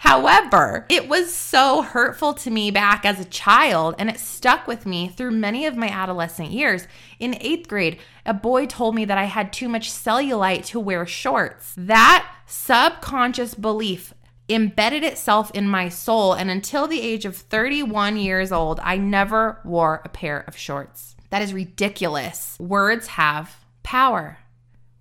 However, 0.04 0.84
it 0.90 1.08
was 1.08 1.32
so 1.32 1.80
hurtful 1.80 2.34
to 2.34 2.50
me 2.50 2.70
back 2.70 3.06
as 3.06 3.18
a 3.18 3.25
child, 3.25 3.94
and 3.99 4.11
it 4.11 4.20
stuck 4.20 4.66
with 4.66 4.84
me 4.84 5.08
through 5.08 5.30
many 5.30 5.64
of 5.64 5.78
my 5.78 5.88
adolescent 5.88 6.50
years. 6.50 6.87
In 7.18 7.38
eighth 7.40 7.68
grade, 7.68 7.99
a 8.26 8.34
boy 8.34 8.66
told 8.66 8.94
me 8.94 9.06
that 9.06 9.16
I 9.16 9.25
had 9.25 9.50
too 9.50 9.66
much 9.66 9.90
cellulite 9.90 10.66
to 10.66 10.78
wear 10.78 11.06
shorts. 11.06 11.73
That 11.78 12.30
subconscious 12.44 13.54
belief 13.54 14.12
embedded 14.46 15.04
itself 15.04 15.50
in 15.52 15.66
my 15.66 15.88
soul, 15.88 16.34
and 16.34 16.50
until 16.50 16.87
the 16.87 17.00
age 17.00 17.25
of 17.25 17.34
31 17.34 18.18
years 18.18 18.52
old, 18.52 18.80
I 18.80 18.99
never 18.99 19.58
wore 19.64 20.02
a 20.04 20.11
pair 20.11 20.44
of 20.46 20.54
shorts. 20.54 21.16
That 21.30 21.40
is 21.40 21.54
ridiculous. 21.54 22.58
Words 22.61 23.06
have 23.06 23.56
power. 23.82 24.37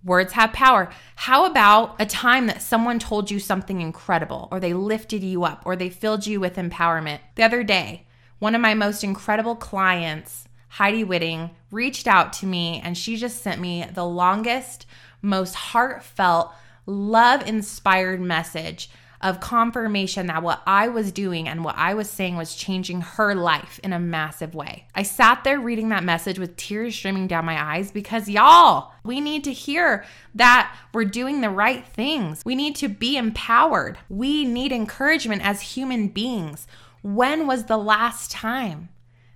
Words 0.06 0.34
have 0.34 0.52
power. 0.52 0.90
How 1.16 1.46
about 1.46 1.96
a 1.98 2.06
time 2.06 2.48
that 2.48 2.62
someone 2.62 3.00
told 3.00 3.32
you 3.32 3.40
something 3.40 3.80
incredible, 3.80 4.50
or 4.52 4.60
they 4.60 4.74
lifted 4.74 5.24
you 5.24 5.46
up, 5.46 5.62
or 5.66 5.76
they 5.76 5.90
filled 5.90 6.28
you 6.28 6.40
with 6.40 6.56
empowerment? 6.56 7.20
The 7.36 7.44
other 7.44 7.64
day, 7.64 8.06
one 8.40 8.56
of 8.56 8.62
my 8.62 8.74
most 8.74 9.04
incredible 9.04 9.56
clients, 9.56 10.50
Heidi 10.68 11.06
Whitting, 11.06 11.52
reached 11.72 12.08
out 12.08 12.34
to 12.34 12.46
me 12.46 12.82
and 12.84 12.98
she 12.98 13.16
just 13.16 13.42
sent 13.42 13.62
me 13.62 13.86
the 13.94 14.06
longest, 14.06 14.86
most 15.22 15.56
heartfelt, 15.56 16.54
love 16.86 17.48
inspired 17.48 18.20
message 18.20 18.90
of 19.24 19.40
confirmation 19.40 20.28
that 20.28 20.44
what 20.44 20.62
I 20.68 20.90
was 20.90 21.14
doing 21.14 21.48
and 21.48 21.64
what 21.64 21.78
I 21.78 21.94
was 21.94 22.10
saying 22.10 22.36
was 22.36 22.56
changing 22.56 23.00
her 23.02 23.34
life 23.34 23.80
in 23.82 23.94
a 23.94 24.00
massive 24.00 24.54
way. 24.54 24.86
I 24.94 25.04
sat 25.04 25.46
there 25.46 25.60
reading 25.60 25.90
that 25.90 26.04
message 26.04 26.38
with 26.38 26.58
tears 26.58 26.94
streaming 26.94 27.28
down 27.28 27.46
my 27.46 27.76
eyes 27.76 27.90
because 27.90 28.28
y'all, 28.28 28.92
we 29.06 29.22
need 29.22 29.46
to 29.46 29.54
hear 29.54 30.06
that 30.36 30.76
we're 30.94 31.06
doing 31.06 31.40
the 31.40 31.50
right 31.50 31.88
things. 31.88 32.44
We 32.46 32.54
need 32.54 32.76
to 32.76 32.90
be 32.90 33.16
empowered. 33.16 33.98
We 34.10 34.44
need 34.44 34.74
encouragement 34.74 35.44
as 35.44 35.62
human 35.62 36.10
beings. 36.10 36.68
When 37.02 37.48
was 37.48 37.66
the 37.66 37.78
last 37.78 38.30
time? 38.30 38.90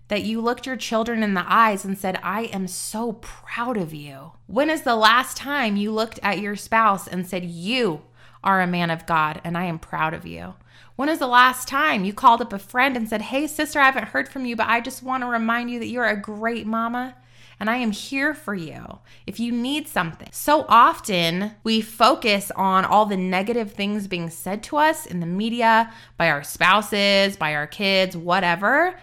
that 0.10 0.24
you 0.24 0.40
looked 0.40 0.66
your 0.66 0.78
children 0.78 1.22
in 1.22 1.34
the 1.34 1.46
eyes 1.46 1.84
and 1.84 1.98
said, 1.98 2.18
I 2.24 2.44
am 2.44 2.68
so 2.68 3.14
proud 3.14 3.78
of 3.78 3.94
you? 3.94 4.32
When 4.48 4.70
is 4.70 4.84
the 4.84 4.96
last 4.96 5.36
time 5.36 5.76
you 5.76 5.92
looked 5.92 6.20
at 6.24 6.40
your 6.40 6.56
spouse 6.56 7.08
and 7.08 7.28
said, 7.28 7.44
You 7.44 8.04
are 8.44 8.62
a 8.62 8.68
man 8.68 8.90
of 8.90 9.06
God, 9.06 9.42
and 9.44 9.58
I 9.58 9.66
am 9.66 9.80
proud 9.80 10.14
of 10.14 10.26
you. 10.26 10.56
When 10.96 11.10
is 11.10 11.20
the 11.20 11.28
last 11.28 11.68
time 11.68 12.06
you 12.06 12.14
called 12.14 12.42
up 12.42 12.54
a 12.54 12.60
friend 12.60 12.98
and 12.98 13.08
said, 13.08 13.22
Hey, 13.24 13.48
sister, 13.48 13.80
I 13.80 13.86
haven't 13.86 14.10
heard 14.10 14.30
from 14.30 14.46
you, 14.46 14.56
but 14.56 14.68
I 14.68 14.82
just 14.82 15.04
want 15.04 15.24
to 15.24 15.28
remind 15.28 15.70
you 15.70 15.80
that 15.80 15.88
you're 15.88 16.06
a 16.06 16.20
great 16.20 16.66
mama 16.66 17.16
and 17.60 17.70
I 17.70 17.78
am 17.78 17.92
here 17.92 18.34
for 18.34 18.54
you 18.54 19.00
if 19.26 19.40
you 19.40 19.52
need 19.52 19.88
something. 19.88 20.30
So 20.32 20.66
often 20.68 21.56
we 21.64 21.82
focus 21.82 22.52
on 22.56 22.86
all 22.86 23.06
the 23.06 23.18
negative 23.18 23.72
things 23.72 24.08
being 24.08 24.30
said 24.30 24.64
to 24.64 24.78
us 24.78 25.06
in 25.06 25.20
the 25.20 25.26
media 25.26 25.92
by 26.18 26.30
our 26.30 26.44
spouses, 26.44 27.36
by 27.36 27.56
our 27.56 27.68
kids, 27.68 28.16
whatever. 28.16 29.00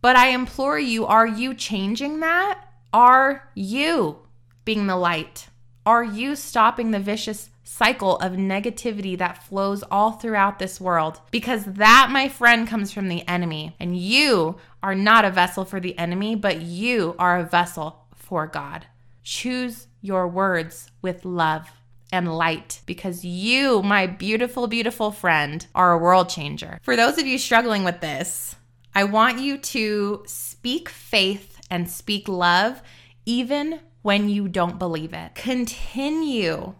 But 0.00 0.16
I 0.16 0.28
implore 0.28 0.78
you, 0.78 1.04
are 1.06 1.26
you 1.26 1.54
changing 1.54 2.20
that? 2.20 2.60
Are 2.92 3.48
you 3.54 4.20
being 4.64 4.86
the 4.86 4.96
light? 4.96 5.48
Are 5.84 6.04
you 6.04 6.36
stopping 6.36 6.90
the 6.90 7.00
vicious 7.00 7.50
cycle 7.70 8.16
of 8.16 8.32
negativity 8.32 9.16
that 9.16 9.42
flows 9.44 9.84
all 9.92 10.10
throughout 10.12 10.58
this 10.58 10.80
world. 10.80 11.20
Because 11.30 11.64
that, 11.64 12.08
my 12.10 12.28
friend, 12.28 12.66
comes 12.66 12.92
from 12.92 13.08
the 13.08 13.26
enemy. 13.28 13.76
And 13.78 13.96
you 13.96 14.56
are 14.82 14.94
not 14.94 15.24
a 15.24 15.30
vessel 15.30 15.64
for 15.64 15.78
the 15.78 15.96
enemy, 15.96 16.34
but 16.34 16.60
you 16.60 17.14
are 17.18 17.38
a 17.38 17.44
vessel 17.44 18.04
for 18.12 18.48
God. 18.48 18.86
Choose 19.22 19.86
your 20.02 20.26
words 20.26 20.90
with 21.00 21.24
love 21.24 21.70
and 22.12 22.36
light 22.36 22.80
because 22.86 23.24
you, 23.24 23.82
my 23.82 24.04
beautiful, 24.06 24.66
beautiful 24.66 25.12
friend, 25.12 25.64
are 25.72 25.92
a 25.92 25.98
world 25.98 26.28
changer. 26.28 26.80
For 26.82 26.96
those 26.96 27.18
of 27.18 27.26
you 27.26 27.38
struggling 27.38 27.84
with 27.84 28.00
this, 28.00 28.56
I 28.96 29.04
want 29.04 29.38
you 29.38 29.56
to 29.56 30.24
speak 30.26 30.88
faith 30.88 31.60
and 31.70 31.88
speak 31.88 32.28
love 32.28 32.82
even 33.24 33.78
when 34.02 34.28
you 34.28 34.48
don't 34.48 34.78
believe 34.78 35.12
it. 35.12 35.34
Continue 35.36 36.74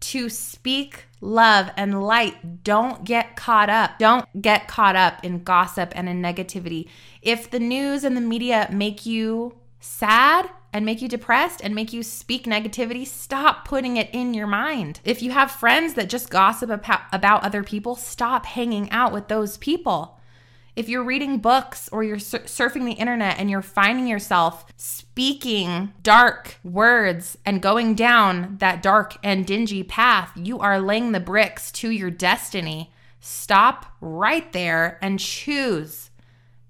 to 0.00 0.28
speak 0.28 1.06
love 1.20 1.70
and 1.76 2.02
light. 2.02 2.62
Don't 2.64 3.04
get 3.04 3.36
caught 3.36 3.70
up. 3.70 3.98
Don't 3.98 4.26
get 4.40 4.68
caught 4.68 4.96
up 4.96 5.24
in 5.24 5.42
gossip 5.42 5.92
and 5.94 6.08
in 6.08 6.22
negativity. 6.22 6.88
If 7.22 7.50
the 7.50 7.60
news 7.60 8.04
and 8.04 8.16
the 8.16 8.20
media 8.20 8.68
make 8.72 9.04
you 9.06 9.56
sad, 9.80 10.48
and 10.72 10.84
make 10.84 11.00
you 11.00 11.08
depressed 11.08 11.62
and 11.64 11.74
make 11.74 11.92
you 11.94 12.02
speak 12.02 12.44
negativity, 12.44 13.06
stop 13.06 13.66
putting 13.66 13.96
it 13.96 14.10
in 14.12 14.34
your 14.34 14.46
mind. 14.46 15.00
If 15.02 15.22
you 15.22 15.30
have 15.30 15.50
friends 15.50 15.94
that 15.94 16.10
just 16.10 16.28
gossip 16.28 16.68
about 16.70 17.42
other 17.42 17.62
people, 17.62 17.96
stop 17.96 18.44
hanging 18.44 18.90
out 18.90 19.12
with 19.12 19.28
those 19.28 19.56
people. 19.56 20.17
If 20.78 20.88
you're 20.88 21.02
reading 21.02 21.38
books 21.38 21.88
or 21.90 22.04
you're 22.04 22.20
sur- 22.20 22.38
surfing 22.38 22.84
the 22.84 22.92
internet 22.92 23.40
and 23.40 23.50
you're 23.50 23.62
finding 23.62 24.06
yourself 24.06 24.64
speaking 24.76 25.92
dark 26.04 26.60
words 26.62 27.36
and 27.44 27.60
going 27.60 27.96
down 27.96 28.58
that 28.60 28.80
dark 28.80 29.16
and 29.24 29.44
dingy 29.44 29.82
path, 29.82 30.30
you 30.36 30.60
are 30.60 30.80
laying 30.80 31.10
the 31.10 31.18
bricks 31.18 31.72
to 31.72 31.90
your 31.90 32.12
destiny. 32.12 32.92
Stop 33.18 33.86
right 34.00 34.52
there 34.52 35.00
and 35.02 35.18
choose 35.18 36.10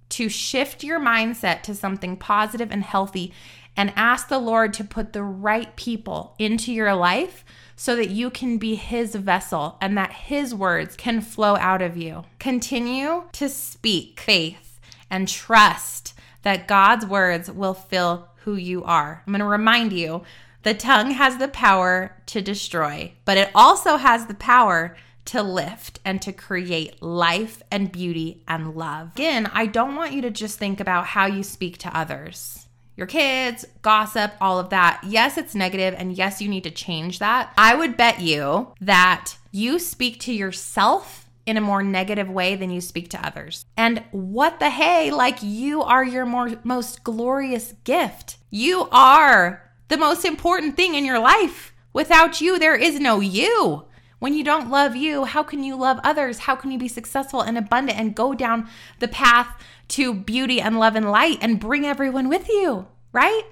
to 0.09 0.31
shift 0.31 0.83
your 0.83 0.99
mindset 0.99 1.61
to 1.65 1.75
something 1.75 2.17
positive 2.17 2.73
and 2.73 2.85
healthy 2.85 3.35
and 3.79 3.93
ask 3.95 4.27
the 4.27 4.41
Lord 4.41 4.75
to 4.75 4.85
put 4.85 5.13
the 5.13 5.23
right 5.23 5.75
people 5.77 6.35
into 6.37 6.73
your 6.73 6.95
life 6.95 7.45
so 7.77 7.95
that 7.95 8.11
you 8.11 8.29
can 8.29 8.59
be 8.59 8.75
His 8.75 9.15
vessel 9.15 9.79
and 9.81 9.97
that 9.97 10.13
His 10.13 10.53
words 10.53 10.97
can 10.97 11.21
flow 11.21 11.57
out 11.57 11.81
of 11.81 11.97
you. 11.97 12.25
Continue 12.41 13.23
to 13.33 13.49
speak 13.49 14.19
faith 14.19 14.81
and 15.09 15.29
trust 15.29 16.13
that 16.43 16.67
God's 16.67 17.07
words 17.07 17.49
will 17.53 17.73
fill 17.73 18.29
who 18.43 18.57
you 18.57 18.83
are. 18.83 19.23
I'm 19.25 19.33
going 19.33 19.39
to 19.39 19.47
remind 19.47 19.93
you 19.93 20.25
the 20.65 20.75
tongue 20.75 21.13
has 21.13 21.37
the 21.37 21.47
power 21.47 22.17
to 22.27 22.43
destroy, 22.43 23.13
but 23.25 23.39
it 23.39 23.51
also 23.55 23.97
has 23.97 24.27
the 24.27 24.35
power 24.35 24.97
to 25.27 25.41
lift 25.41 26.01
and 26.05 26.21
to 26.23 26.33
create 26.33 27.01
life 27.01 27.63
and 27.71 27.93
beauty 27.93 28.43
and 28.49 28.75
love. 28.75 29.13
Again, 29.15 29.49
I 29.53 29.67
don't 29.67 29.95
want 29.95 30.15
you 30.15 30.23
to 30.23 30.31
just 30.31 30.59
think 30.59 30.81
about 30.81 31.07
how 31.07 31.27
you 31.27 31.45
speak 31.45 31.79
to 31.79 31.97
others 31.97 32.68
your 32.99 33.07
kids, 33.07 33.65
gossip, 33.81 34.33
all 34.41 34.59
of 34.59 34.71
that. 34.71 35.01
Yes, 35.07 35.39
it's 35.39 35.55
negative, 35.55 35.95
and 35.97 36.19
yes, 36.19 36.43
you 36.43 36.49
need 36.49 36.65
to 36.65 36.71
change 36.71 37.21
that. 37.21 37.53
I 37.57 37.77
would 37.77 37.97
bet 37.97 38.21
you 38.21 38.75
that 38.81 39.37
you 39.53 39.79
speak 39.79 40.19
to 40.23 40.33
yourself 40.33 41.31
in 41.47 41.57
a 41.57 41.61
more 41.61 41.81
negative 41.81 42.29
way 42.29 42.57
than 42.57 42.71
you 42.71 42.81
speak 42.81 43.09
to 43.11 43.25
others. 43.25 43.65
And 43.77 44.03
what 44.11 44.59
the 44.59 44.69
hey, 44.69 45.13
like 45.13 45.39
you 45.43 45.81
are 45.81 46.05
your 46.05 46.27
more 46.27 46.51
most 46.65 47.05
glorious 47.05 47.73
gift. 47.85 48.37
You 48.51 48.89
are 48.91 49.63
the 49.87 49.97
most 49.97 50.25
important 50.25 50.77
thing 50.77 50.97
in 50.97 51.05
your 51.05 51.21
life. 51.21 51.73
Without 51.93 52.41
you, 52.41 52.59
there 52.59 52.77
is 52.77 52.99
no 52.99 53.21
you. 53.21 53.85
When 54.19 54.35
you 54.35 54.43
don't 54.43 54.71
love 54.71 54.97
you, 54.97 55.25
how 55.25 55.43
can 55.43 55.63
you 55.63 55.77
love 55.77 56.01
others? 56.03 56.41
How 56.41 56.57
can 56.57 56.71
you 56.71 56.79
be 56.79 56.89
successful 56.89 57.41
and 57.41 57.57
abundant 57.57 57.99
and 57.99 58.15
go 58.15 58.35
down 58.35 58.69
the 58.99 59.09
path 59.09 59.63
to 59.89 60.13
beauty 60.13 60.61
and 60.61 60.79
love 60.79 60.97
and 60.97 61.11
light 61.11 61.39
and 61.41 61.61
bring 61.61 61.87
everyone 61.87 62.29
with 62.29 62.49
you, 62.49 62.89
right? 63.13 63.43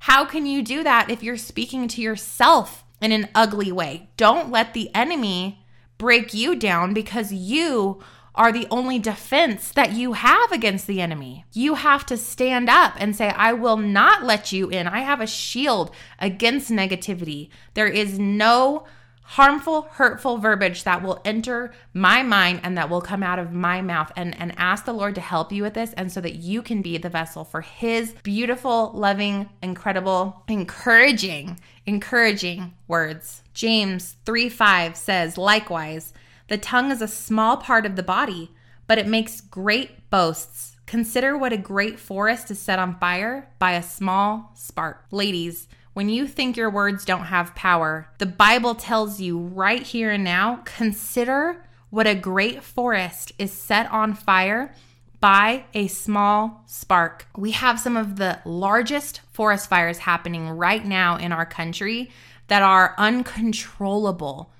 How 0.00 0.24
can 0.24 0.46
you 0.46 0.62
do 0.62 0.82
that 0.82 1.10
if 1.10 1.22
you're 1.22 1.36
speaking 1.36 1.88
to 1.88 2.00
yourself 2.00 2.84
in 3.00 3.12
an 3.12 3.28
ugly 3.34 3.72
way? 3.72 4.10
Don't 4.16 4.50
let 4.50 4.74
the 4.74 4.94
enemy 4.94 5.64
break 5.98 6.32
you 6.32 6.56
down 6.56 6.94
because 6.94 7.32
you 7.32 8.00
are 8.34 8.50
the 8.50 8.66
only 8.70 8.98
defense 8.98 9.70
that 9.72 9.92
you 9.92 10.14
have 10.14 10.50
against 10.50 10.86
the 10.86 11.00
enemy. 11.00 11.44
You 11.52 11.74
have 11.74 12.06
to 12.06 12.16
stand 12.16 12.70
up 12.70 12.94
and 12.98 13.14
say, 13.14 13.28
I 13.28 13.52
will 13.52 13.76
not 13.76 14.24
let 14.24 14.52
you 14.52 14.70
in. 14.70 14.86
I 14.86 15.00
have 15.00 15.20
a 15.20 15.26
shield 15.26 15.90
against 16.18 16.70
negativity. 16.70 17.50
There 17.74 17.86
is 17.88 18.18
no 18.18 18.84
harmful, 19.32 19.88
hurtful 19.92 20.36
verbiage 20.36 20.84
that 20.84 21.02
will 21.02 21.18
enter 21.24 21.72
my 21.94 22.22
mind 22.22 22.60
and 22.62 22.76
that 22.76 22.90
will 22.90 23.00
come 23.00 23.22
out 23.22 23.38
of 23.38 23.50
my 23.50 23.80
mouth. 23.80 24.12
And, 24.14 24.38
and 24.38 24.52
ask 24.58 24.84
the 24.84 24.92
Lord 24.92 25.14
to 25.14 25.22
help 25.22 25.50
you 25.52 25.62
with 25.62 25.72
this 25.72 25.94
and 25.94 26.12
so 26.12 26.20
that 26.20 26.34
you 26.34 26.60
can 26.60 26.82
be 26.82 26.98
the 26.98 27.08
vessel 27.08 27.42
for 27.42 27.62
His 27.62 28.12
beautiful, 28.22 28.92
loving, 28.94 29.48
incredible, 29.62 30.42
encouraging, 30.48 31.58
encouraging 31.86 32.74
words. 32.86 33.42
James 33.54 34.16
3 34.26 34.50
5 34.50 34.96
says, 34.98 35.38
likewise, 35.38 36.12
the 36.48 36.58
tongue 36.58 36.90
is 36.90 37.00
a 37.00 37.08
small 37.08 37.56
part 37.56 37.86
of 37.86 37.96
the 37.96 38.02
body, 38.02 38.50
but 38.86 38.98
it 38.98 39.06
makes 39.06 39.40
great 39.40 40.10
boasts. 40.10 40.76
Consider 40.84 41.38
what 41.38 41.54
a 41.54 41.56
great 41.56 41.98
forest 41.98 42.50
is 42.50 42.58
set 42.58 42.78
on 42.78 42.98
fire 42.98 43.48
by 43.58 43.72
a 43.72 43.82
small 43.82 44.50
spark. 44.54 45.06
Ladies, 45.10 45.68
when 45.94 46.08
you 46.08 46.26
think 46.26 46.56
your 46.56 46.70
words 46.70 47.04
don't 47.04 47.26
have 47.26 47.54
power, 47.54 48.08
the 48.18 48.26
Bible 48.26 48.74
tells 48.74 49.20
you 49.20 49.38
right 49.38 49.82
here 49.82 50.10
and 50.10 50.24
now 50.24 50.62
consider 50.64 51.64
what 51.90 52.06
a 52.06 52.14
great 52.14 52.62
forest 52.62 53.32
is 53.38 53.52
set 53.52 53.90
on 53.90 54.14
fire 54.14 54.74
by 55.20 55.64
a 55.74 55.86
small 55.86 56.64
spark. 56.66 57.26
We 57.36 57.52
have 57.52 57.78
some 57.78 57.96
of 57.96 58.16
the 58.16 58.40
largest 58.44 59.20
forest 59.30 59.68
fires 59.68 59.98
happening 59.98 60.48
right 60.48 60.84
now 60.84 61.16
in 61.16 61.30
our 61.30 61.46
country 61.46 62.10
that 62.48 62.62
are 62.62 62.94
uncontrollable. 62.98 64.50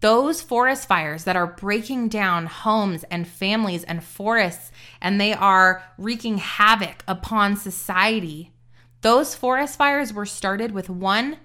Those 0.00 0.40
forest 0.40 0.88
fires 0.88 1.24
that 1.24 1.36
are 1.36 1.46
breaking 1.46 2.08
down 2.08 2.46
homes 2.46 3.04
and 3.10 3.28
families 3.28 3.84
and 3.84 4.02
forests, 4.02 4.72
and 5.00 5.20
they 5.20 5.34
are 5.34 5.82
wreaking 5.98 6.38
havoc 6.38 7.04
upon 7.06 7.56
society. 7.56 8.52
Those 9.00 9.34
forest 9.34 9.78
fires 9.78 10.12
were 10.12 10.26
started 10.26 10.72
with 10.72 10.90
one 10.90 11.38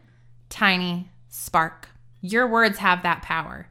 tiny 0.50 1.12
spark. 1.30 1.90
Your 2.22 2.48
words 2.48 2.80
have 2.80 3.04
that 3.04 3.22
power. 3.22 3.68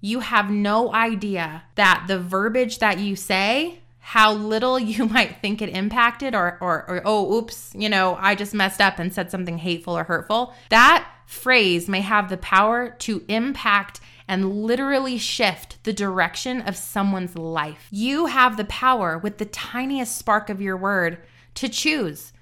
You 0.00 0.20
have 0.20 0.50
no 0.50 0.92
idea 0.92 1.64
that 1.76 2.04
the 2.08 2.18
verbiage 2.18 2.78
that 2.80 2.98
you 2.98 3.16
say, 3.16 3.80
how 3.98 4.32
little 4.32 4.78
you 4.78 5.06
might 5.06 5.40
think 5.40 5.62
it 5.62 5.70
impacted, 5.70 6.34
or, 6.34 6.58
or, 6.60 6.88
or 6.88 7.02
oh, 7.04 7.34
oops, 7.34 7.72
you 7.74 7.88
know, 7.88 8.16
I 8.20 8.34
just 8.34 8.54
messed 8.54 8.80
up 8.80 8.98
and 8.98 9.12
said 9.12 9.30
something 9.30 9.58
hateful 9.58 9.96
or 9.96 10.04
hurtful. 10.04 10.54
That 10.68 11.10
phrase 11.26 11.88
may 11.88 12.02
have 12.02 12.28
the 12.28 12.36
power 12.36 12.90
to 12.90 13.24
impact 13.28 14.00
and 14.28 14.62
literally 14.62 15.18
shift 15.18 15.82
the 15.84 15.92
direction 15.92 16.60
of 16.62 16.76
someone's 16.76 17.36
life. 17.36 17.88
You 17.90 18.26
have 18.26 18.56
the 18.56 18.64
power 18.64 19.16
with 19.16 19.38
the 19.38 19.44
tiniest 19.46 20.18
spark 20.18 20.50
of 20.50 20.60
your 20.60 20.76
word 20.76 21.18
to 21.54 21.68
choose 21.68 22.32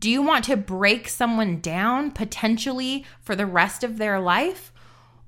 do 0.00 0.10
you 0.10 0.22
want 0.22 0.46
to 0.46 0.56
break 0.56 1.08
someone 1.08 1.60
down 1.60 2.10
potentially 2.10 3.04
for 3.20 3.36
the 3.36 3.46
rest 3.46 3.84
of 3.84 3.98
their 3.98 4.18
life? 4.18 4.72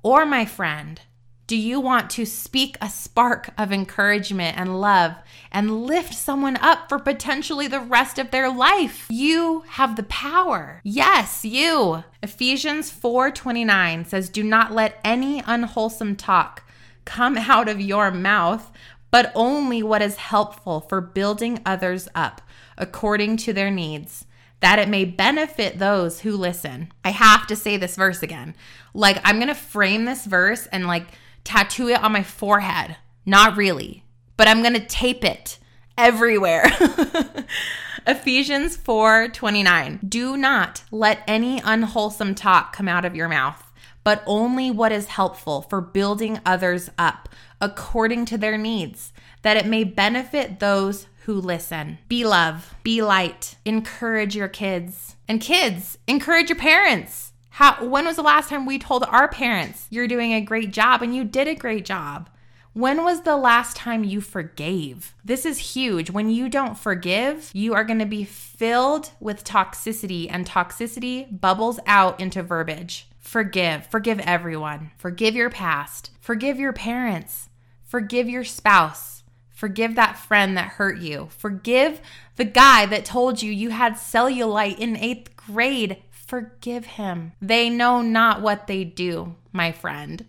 Or, 0.02 0.24
my 0.24 0.46
friend, 0.46 0.98
do 1.46 1.58
you 1.58 1.78
want 1.78 2.08
to 2.12 2.24
speak 2.24 2.78
a 2.80 2.88
spark 2.88 3.50
of 3.58 3.70
encouragement 3.70 4.56
and 4.56 4.80
love 4.80 5.16
and 5.50 5.84
lift 5.84 6.14
someone 6.14 6.56
up 6.56 6.88
for 6.88 6.98
potentially 6.98 7.68
the 7.68 7.80
rest 7.80 8.18
of 8.18 8.30
their 8.30 8.50
life? 8.50 9.06
You 9.10 9.64
have 9.68 9.96
the 9.96 10.04
power. 10.04 10.80
Yes, 10.82 11.44
you. 11.44 12.04
Ephesians 12.22 12.90
4:29 12.90 14.06
says, 14.06 14.30
"Do 14.30 14.42
not 14.42 14.72
let 14.72 14.98
any 15.04 15.42
unwholesome 15.46 16.16
talk 16.16 16.62
come 17.04 17.36
out 17.36 17.68
of 17.68 17.78
your 17.78 18.10
mouth, 18.10 18.70
but 19.10 19.30
only 19.34 19.82
what 19.82 20.00
is 20.00 20.16
helpful 20.16 20.80
for 20.80 21.02
building 21.02 21.60
others 21.66 22.08
up 22.14 22.40
according 22.78 23.36
to 23.36 23.52
their 23.52 23.70
needs." 23.70 24.24
That 24.62 24.78
it 24.78 24.88
may 24.88 25.04
benefit 25.04 25.78
those 25.78 26.20
who 26.20 26.36
listen. 26.36 26.90
I 27.04 27.10
have 27.10 27.48
to 27.48 27.56
say 27.56 27.76
this 27.76 27.96
verse 27.96 28.22
again. 28.22 28.54
Like, 28.94 29.20
I'm 29.24 29.36
going 29.36 29.48
to 29.48 29.54
frame 29.54 30.04
this 30.04 30.24
verse 30.24 30.66
and 30.68 30.86
like 30.86 31.08
tattoo 31.44 31.88
it 31.88 32.02
on 32.02 32.12
my 32.12 32.22
forehead. 32.22 32.96
Not 33.26 33.56
really, 33.56 34.04
but 34.36 34.46
I'm 34.46 34.62
going 34.62 34.74
to 34.74 34.86
tape 34.86 35.24
it 35.24 35.58
everywhere. 35.98 36.64
Ephesians 38.06 38.76
4 38.76 39.28
29. 39.28 40.00
Do 40.08 40.36
not 40.36 40.84
let 40.92 41.24
any 41.26 41.60
unwholesome 41.64 42.36
talk 42.36 42.72
come 42.72 42.88
out 42.88 43.04
of 43.04 43.16
your 43.16 43.28
mouth, 43.28 43.72
but 44.04 44.22
only 44.26 44.70
what 44.70 44.92
is 44.92 45.08
helpful 45.08 45.62
for 45.62 45.80
building 45.80 46.40
others 46.46 46.88
up 46.96 47.28
according 47.60 48.26
to 48.26 48.38
their 48.38 48.56
needs, 48.56 49.12
that 49.42 49.56
it 49.56 49.66
may 49.66 49.82
benefit 49.82 50.60
those 50.60 51.06
who 51.24 51.34
listen. 51.34 51.98
Be 52.08 52.24
love, 52.24 52.74
be 52.82 53.02
light, 53.02 53.56
encourage 53.64 54.34
your 54.34 54.48
kids. 54.48 55.16
And 55.28 55.40
kids, 55.40 55.98
encourage 56.06 56.48
your 56.48 56.58
parents. 56.58 57.32
How 57.50 57.84
when 57.84 58.06
was 58.06 58.16
the 58.16 58.22
last 58.22 58.48
time 58.48 58.66
we 58.66 58.78
told 58.78 59.04
our 59.04 59.28
parents 59.28 59.86
you're 59.90 60.08
doing 60.08 60.32
a 60.32 60.40
great 60.40 60.72
job 60.72 61.02
and 61.02 61.14
you 61.14 61.24
did 61.24 61.48
a 61.48 61.54
great 61.54 61.84
job? 61.84 62.28
When 62.74 63.04
was 63.04 63.20
the 63.20 63.36
last 63.36 63.76
time 63.76 64.02
you 64.02 64.22
forgave? 64.22 65.14
This 65.22 65.44
is 65.44 65.74
huge. 65.74 66.10
When 66.10 66.30
you 66.30 66.48
don't 66.48 66.78
forgive, 66.78 67.50
you 67.52 67.74
are 67.74 67.84
going 67.84 67.98
to 67.98 68.06
be 68.06 68.24
filled 68.24 69.10
with 69.20 69.44
toxicity, 69.44 70.26
and 70.30 70.46
toxicity 70.46 71.38
bubbles 71.38 71.78
out 71.86 72.18
into 72.18 72.42
verbiage. 72.42 73.08
Forgive. 73.18 73.86
Forgive 73.88 74.20
everyone. 74.20 74.90
Forgive 74.96 75.34
your 75.34 75.50
past. 75.50 76.12
Forgive 76.18 76.58
your 76.58 76.72
parents. 76.72 77.50
Forgive 77.84 78.26
your 78.26 78.44
spouse. 78.44 79.21
Forgive 79.62 79.94
that 79.94 80.18
friend 80.18 80.56
that 80.56 80.70
hurt 80.70 80.98
you. 80.98 81.28
Forgive 81.38 82.00
the 82.34 82.44
guy 82.44 82.84
that 82.84 83.04
told 83.04 83.42
you 83.42 83.52
you 83.52 83.70
had 83.70 83.92
cellulite 83.92 84.76
in 84.76 84.96
eighth 84.96 85.36
grade. 85.36 85.98
Forgive 86.10 86.84
him. 86.84 87.30
They 87.40 87.70
know 87.70 88.02
not 88.02 88.42
what 88.42 88.66
they 88.66 88.82
do, 88.82 89.36
my 89.52 89.70
friend. 89.70 90.24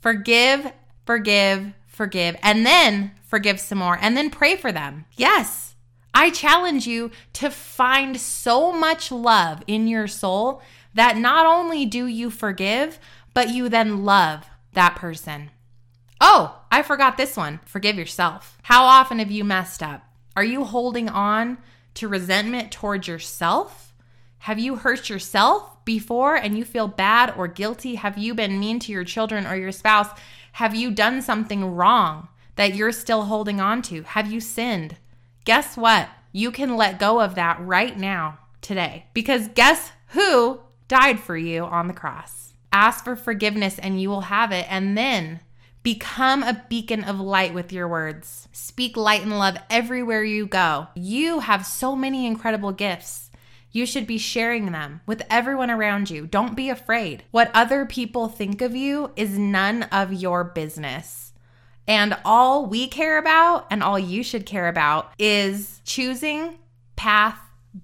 Forgive, 0.00 0.70
forgive, 1.04 1.72
forgive, 1.88 2.36
and 2.44 2.64
then 2.64 3.10
forgive 3.24 3.58
some 3.58 3.78
more, 3.78 3.98
and 4.00 4.16
then 4.16 4.30
pray 4.30 4.54
for 4.54 4.70
them. 4.70 5.04
Yes, 5.16 5.74
I 6.14 6.30
challenge 6.30 6.86
you 6.86 7.10
to 7.32 7.50
find 7.50 8.20
so 8.20 8.70
much 8.70 9.10
love 9.10 9.64
in 9.66 9.88
your 9.88 10.06
soul 10.06 10.62
that 10.94 11.16
not 11.16 11.44
only 11.44 11.86
do 11.86 12.06
you 12.06 12.30
forgive, 12.30 13.00
but 13.34 13.48
you 13.48 13.68
then 13.68 14.04
love 14.04 14.46
that 14.74 14.94
person. 14.94 15.50
Oh, 16.20 16.60
I 16.70 16.82
forgot 16.82 17.16
this 17.16 17.36
one. 17.36 17.60
Forgive 17.64 17.96
yourself. 17.96 18.58
How 18.62 18.84
often 18.84 19.18
have 19.18 19.30
you 19.30 19.42
messed 19.42 19.82
up? 19.82 20.04
Are 20.36 20.44
you 20.44 20.64
holding 20.64 21.08
on 21.08 21.58
to 21.94 22.08
resentment 22.08 22.70
towards 22.70 23.08
yourself? 23.08 23.94
Have 24.40 24.58
you 24.58 24.76
hurt 24.76 25.08
yourself 25.08 25.84
before 25.84 26.34
and 26.36 26.56
you 26.56 26.64
feel 26.64 26.88
bad 26.88 27.34
or 27.36 27.48
guilty? 27.48 27.96
Have 27.96 28.16
you 28.16 28.34
been 28.34 28.60
mean 28.60 28.78
to 28.80 28.92
your 28.92 29.04
children 29.04 29.46
or 29.46 29.56
your 29.56 29.72
spouse? 29.72 30.08
Have 30.52 30.74
you 30.74 30.90
done 30.90 31.22
something 31.22 31.64
wrong 31.74 32.28
that 32.56 32.74
you're 32.74 32.92
still 32.92 33.24
holding 33.24 33.60
on 33.60 33.82
to? 33.82 34.02
Have 34.02 34.30
you 34.30 34.40
sinned? 34.40 34.96
Guess 35.44 35.76
what? 35.76 36.08
You 36.32 36.50
can 36.50 36.76
let 36.76 36.98
go 36.98 37.20
of 37.20 37.34
that 37.34 37.60
right 37.60 37.98
now, 37.98 38.38
today. 38.60 39.06
Because 39.14 39.48
guess 39.48 39.92
who 40.08 40.60
died 40.86 41.18
for 41.18 41.36
you 41.36 41.64
on 41.64 41.86
the 41.86 41.94
cross? 41.94 42.54
Ask 42.72 43.04
for 43.04 43.16
forgiveness 43.16 43.78
and 43.78 44.00
you 44.00 44.08
will 44.08 44.22
have 44.22 44.52
it. 44.52 44.66
And 44.70 44.96
then 44.96 45.40
Become 45.82 46.42
a 46.42 46.64
beacon 46.68 47.04
of 47.04 47.18
light 47.18 47.54
with 47.54 47.72
your 47.72 47.88
words. 47.88 48.48
Speak 48.52 48.96
light 48.98 49.22
and 49.22 49.38
love 49.38 49.56
everywhere 49.70 50.22
you 50.22 50.46
go. 50.46 50.88
You 50.94 51.40
have 51.40 51.64
so 51.64 51.96
many 51.96 52.26
incredible 52.26 52.72
gifts. 52.72 53.30
You 53.72 53.86
should 53.86 54.06
be 54.06 54.18
sharing 54.18 54.72
them 54.72 55.00
with 55.06 55.22
everyone 55.30 55.70
around 55.70 56.10
you. 56.10 56.26
Don't 56.26 56.54
be 56.54 56.68
afraid. 56.68 57.24
What 57.30 57.50
other 57.54 57.86
people 57.86 58.28
think 58.28 58.60
of 58.60 58.76
you 58.76 59.12
is 59.16 59.38
none 59.38 59.84
of 59.84 60.12
your 60.12 60.44
business. 60.44 61.32
And 61.86 62.16
all 62.24 62.66
we 62.66 62.86
care 62.86 63.16
about 63.16 63.66
and 63.70 63.82
all 63.82 63.98
you 63.98 64.22
should 64.22 64.44
care 64.44 64.68
about 64.68 65.12
is 65.18 65.80
choosing 65.84 66.58
path 66.96 67.38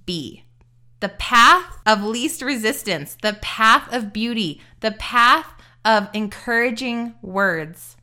B. 0.04 0.44
The 1.00 1.08
path 1.10 1.78
of 1.86 2.02
least 2.02 2.42
resistance, 2.42 3.16
the 3.22 3.38
path 3.40 3.92
of 3.92 4.12
beauty, 4.12 4.60
the 4.80 4.92
path 4.92 5.46
of 5.86 6.08
encouraging 6.12 7.14
words, 7.22 7.96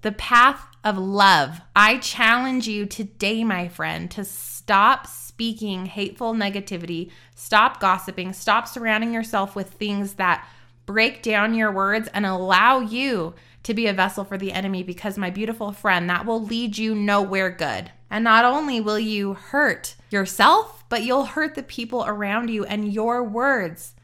the 0.00 0.10
path 0.10 0.66
of 0.82 0.96
love. 0.96 1.60
I 1.76 1.98
challenge 1.98 2.66
you 2.66 2.86
today, 2.86 3.44
my 3.44 3.68
friend, 3.68 4.10
to 4.12 4.24
stop 4.24 5.06
speaking 5.06 5.84
hateful 5.84 6.32
negativity, 6.32 7.10
stop 7.34 7.78
gossiping, 7.78 8.32
stop 8.32 8.66
surrounding 8.66 9.12
yourself 9.12 9.54
with 9.54 9.68
things 9.68 10.14
that 10.14 10.48
break 10.86 11.22
down 11.22 11.52
your 11.52 11.70
words 11.70 12.08
and 12.14 12.24
allow 12.24 12.80
you 12.80 13.34
to 13.64 13.74
be 13.74 13.86
a 13.86 13.92
vessel 13.92 14.24
for 14.24 14.38
the 14.38 14.52
enemy 14.52 14.82
because, 14.82 15.18
my 15.18 15.28
beautiful 15.28 15.72
friend, 15.72 16.08
that 16.08 16.24
will 16.24 16.42
lead 16.42 16.78
you 16.78 16.94
nowhere 16.94 17.50
good. 17.50 17.90
And 18.08 18.24
not 18.24 18.46
only 18.46 18.80
will 18.80 18.98
you 18.98 19.34
hurt 19.34 19.94
yourself, 20.08 20.84
but 20.88 21.02
you'll 21.02 21.26
hurt 21.26 21.54
the 21.54 21.62
people 21.62 22.02
around 22.06 22.48
you, 22.48 22.64
and 22.64 22.90
your 22.90 23.22
words 23.22 23.94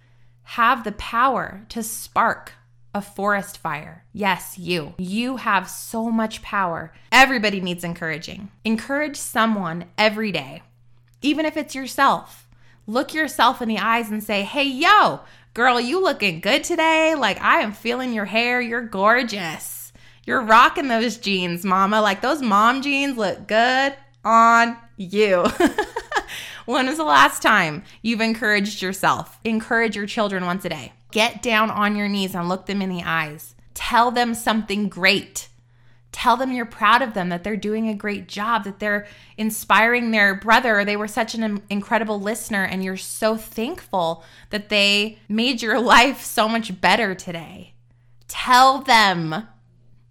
have 0.42 0.84
the 0.84 0.92
power 0.92 1.64
to 1.70 1.82
spark 1.82 2.52
a 2.94 3.02
forest 3.02 3.58
fire. 3.58 4.04
Yes, 4.12 4.58
you. 4.58 4.94
You 4.98 5.36
have 5.38 5.68
so 5.68 6.10
much 6.10 6.42
power. 6.42 6.92
Everybody 7.10 7.60
needs 7.60 7.84
encouraging. 7.84 8.50
Encourage 8.64 9.16
someone 9.16 9.86
every 9.96 10.32
day, 10.32 10.62
even 11.22 11.46
if 11.46 11.56
it's 11.56 11.74
yourself. 11.74 12.48
Look 12.86 13.14
yourself 13.14 13.62
in 13.62 13.68
the 13.68 13.78
eyes 13.78 14.10
and 14.10 14.22
say, 14.22 14.42
hey, 14.42 14.64
yo, 14.64 15.20
girl, 15.54 15.80
you 15.80 16.02
looking 16.02 16.40
good 16.40 16.64
today. 16.64 17.14
Like, 17.14 17.40
I 17.40 17.60
am 17.60 17.72
feeling 17.72 18.12
your 18.12 18.24
hair. 18.24 18.60
You're 18.60 18.82
gorgeous. 18.82 19.92
You're 20.24 20.42
rocking 20.42 20.88
those 20.88 21.16
jeans, 21.16 21.64
mama. 21.64 22.00
Like, 22.02 22.20
those 22.20 22.42
mom 22.42 22.82
jeans 22.82 23.16
look 23.16 23.46
good 23.48 23.94
on 24.24 24.76
you. 24.96 25.46
when 26.66 26.86
was 26.86 26.98
the 26.98 27.04
last 27.04 27.42
time 27.42 27.84
you've 28.02 28.20
encouraged 28.20 28.82
yourself? 28.82 29.38
Encourage 29.44 29.96
your 29.96 30.06
children 30.06 30.44
once 30.44 30.64
a 30.64 30.68
day. 30.68 30.92
Get 31.12 31.42
down 31.42 31.70
on 31.70 31.94
your 31.94 32.08
knees 32.08 32.34
and 32.34 32.48
look 32.48 32.66
them 32.66 32.80
in 32.80 32.88
the 32.88 33.02
eyes. 33.04 33.54
Tell 33.74 34.10
them 34.10 34.34
something 34.34 34.88
great. 34.88 35.48
Tell 36.10 36.36
them 36.38 36.52
you're 36.52 36.66
proud 36.66 37.02
of 37.02 37.14
them, 37.14 37.28
that 37.28 37.44
they're 37.44 37.56
doing 37.56 37.88
a 37.88 37.94
great 37.94 38.28
job, 38.28 38.64
that 38.64 38.78
they're 38.78 39.06
inspiring 39.36 40.10
their 40.10 40.34
brother, 40.34 40.84
they 40.84 40.96
were 40.96 41.08
such 41.08 41.34
an 41.34 41.62
incredible 41.70 42.20
listener, 42.20 42.64
and 42.64 42.82
you're 42.82 42.96
so 42.96 43.36
thankful 43.36 44.24
that 44.50 44.68
they 44.68 45.18
made 45.28 45.62
your 45.62 45.80
life 45.96 46.22
so 46.22 46.48
much 46.48 46.80
better 46.80 47.14
today. 47.14 47.74
Tell 48.26 48.78
them. 48.78 49.48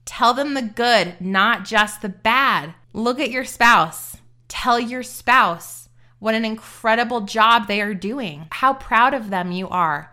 Tell 0.06 0.34
them 0.34 0.54
the 0.54 0.62
good, 0.62 1.20
not 1.20 1.66
just 1.66 2.02
the 2.02 2.10
bad. 2.10 2.74
Look 2.94 3.20
at 3.20 3.32
your 3.32 3.46
spouse. 3.46 4.18
Tell 4.48 4.80
your 4.80 5.04
spouse 5.04 5.90
what 6.20 6.36
an 6.36 6.46
incredible 6.46 7.22
job 7.22 7.68
they 7.68 7.82
are 7.82 7.96
doing, 7.96 8.48
how 8.52 8.74
proud 8.74 9.16
of 9.16 9.32
them 9.32 9.52
you 9.52 9.68
are 9.70 10.12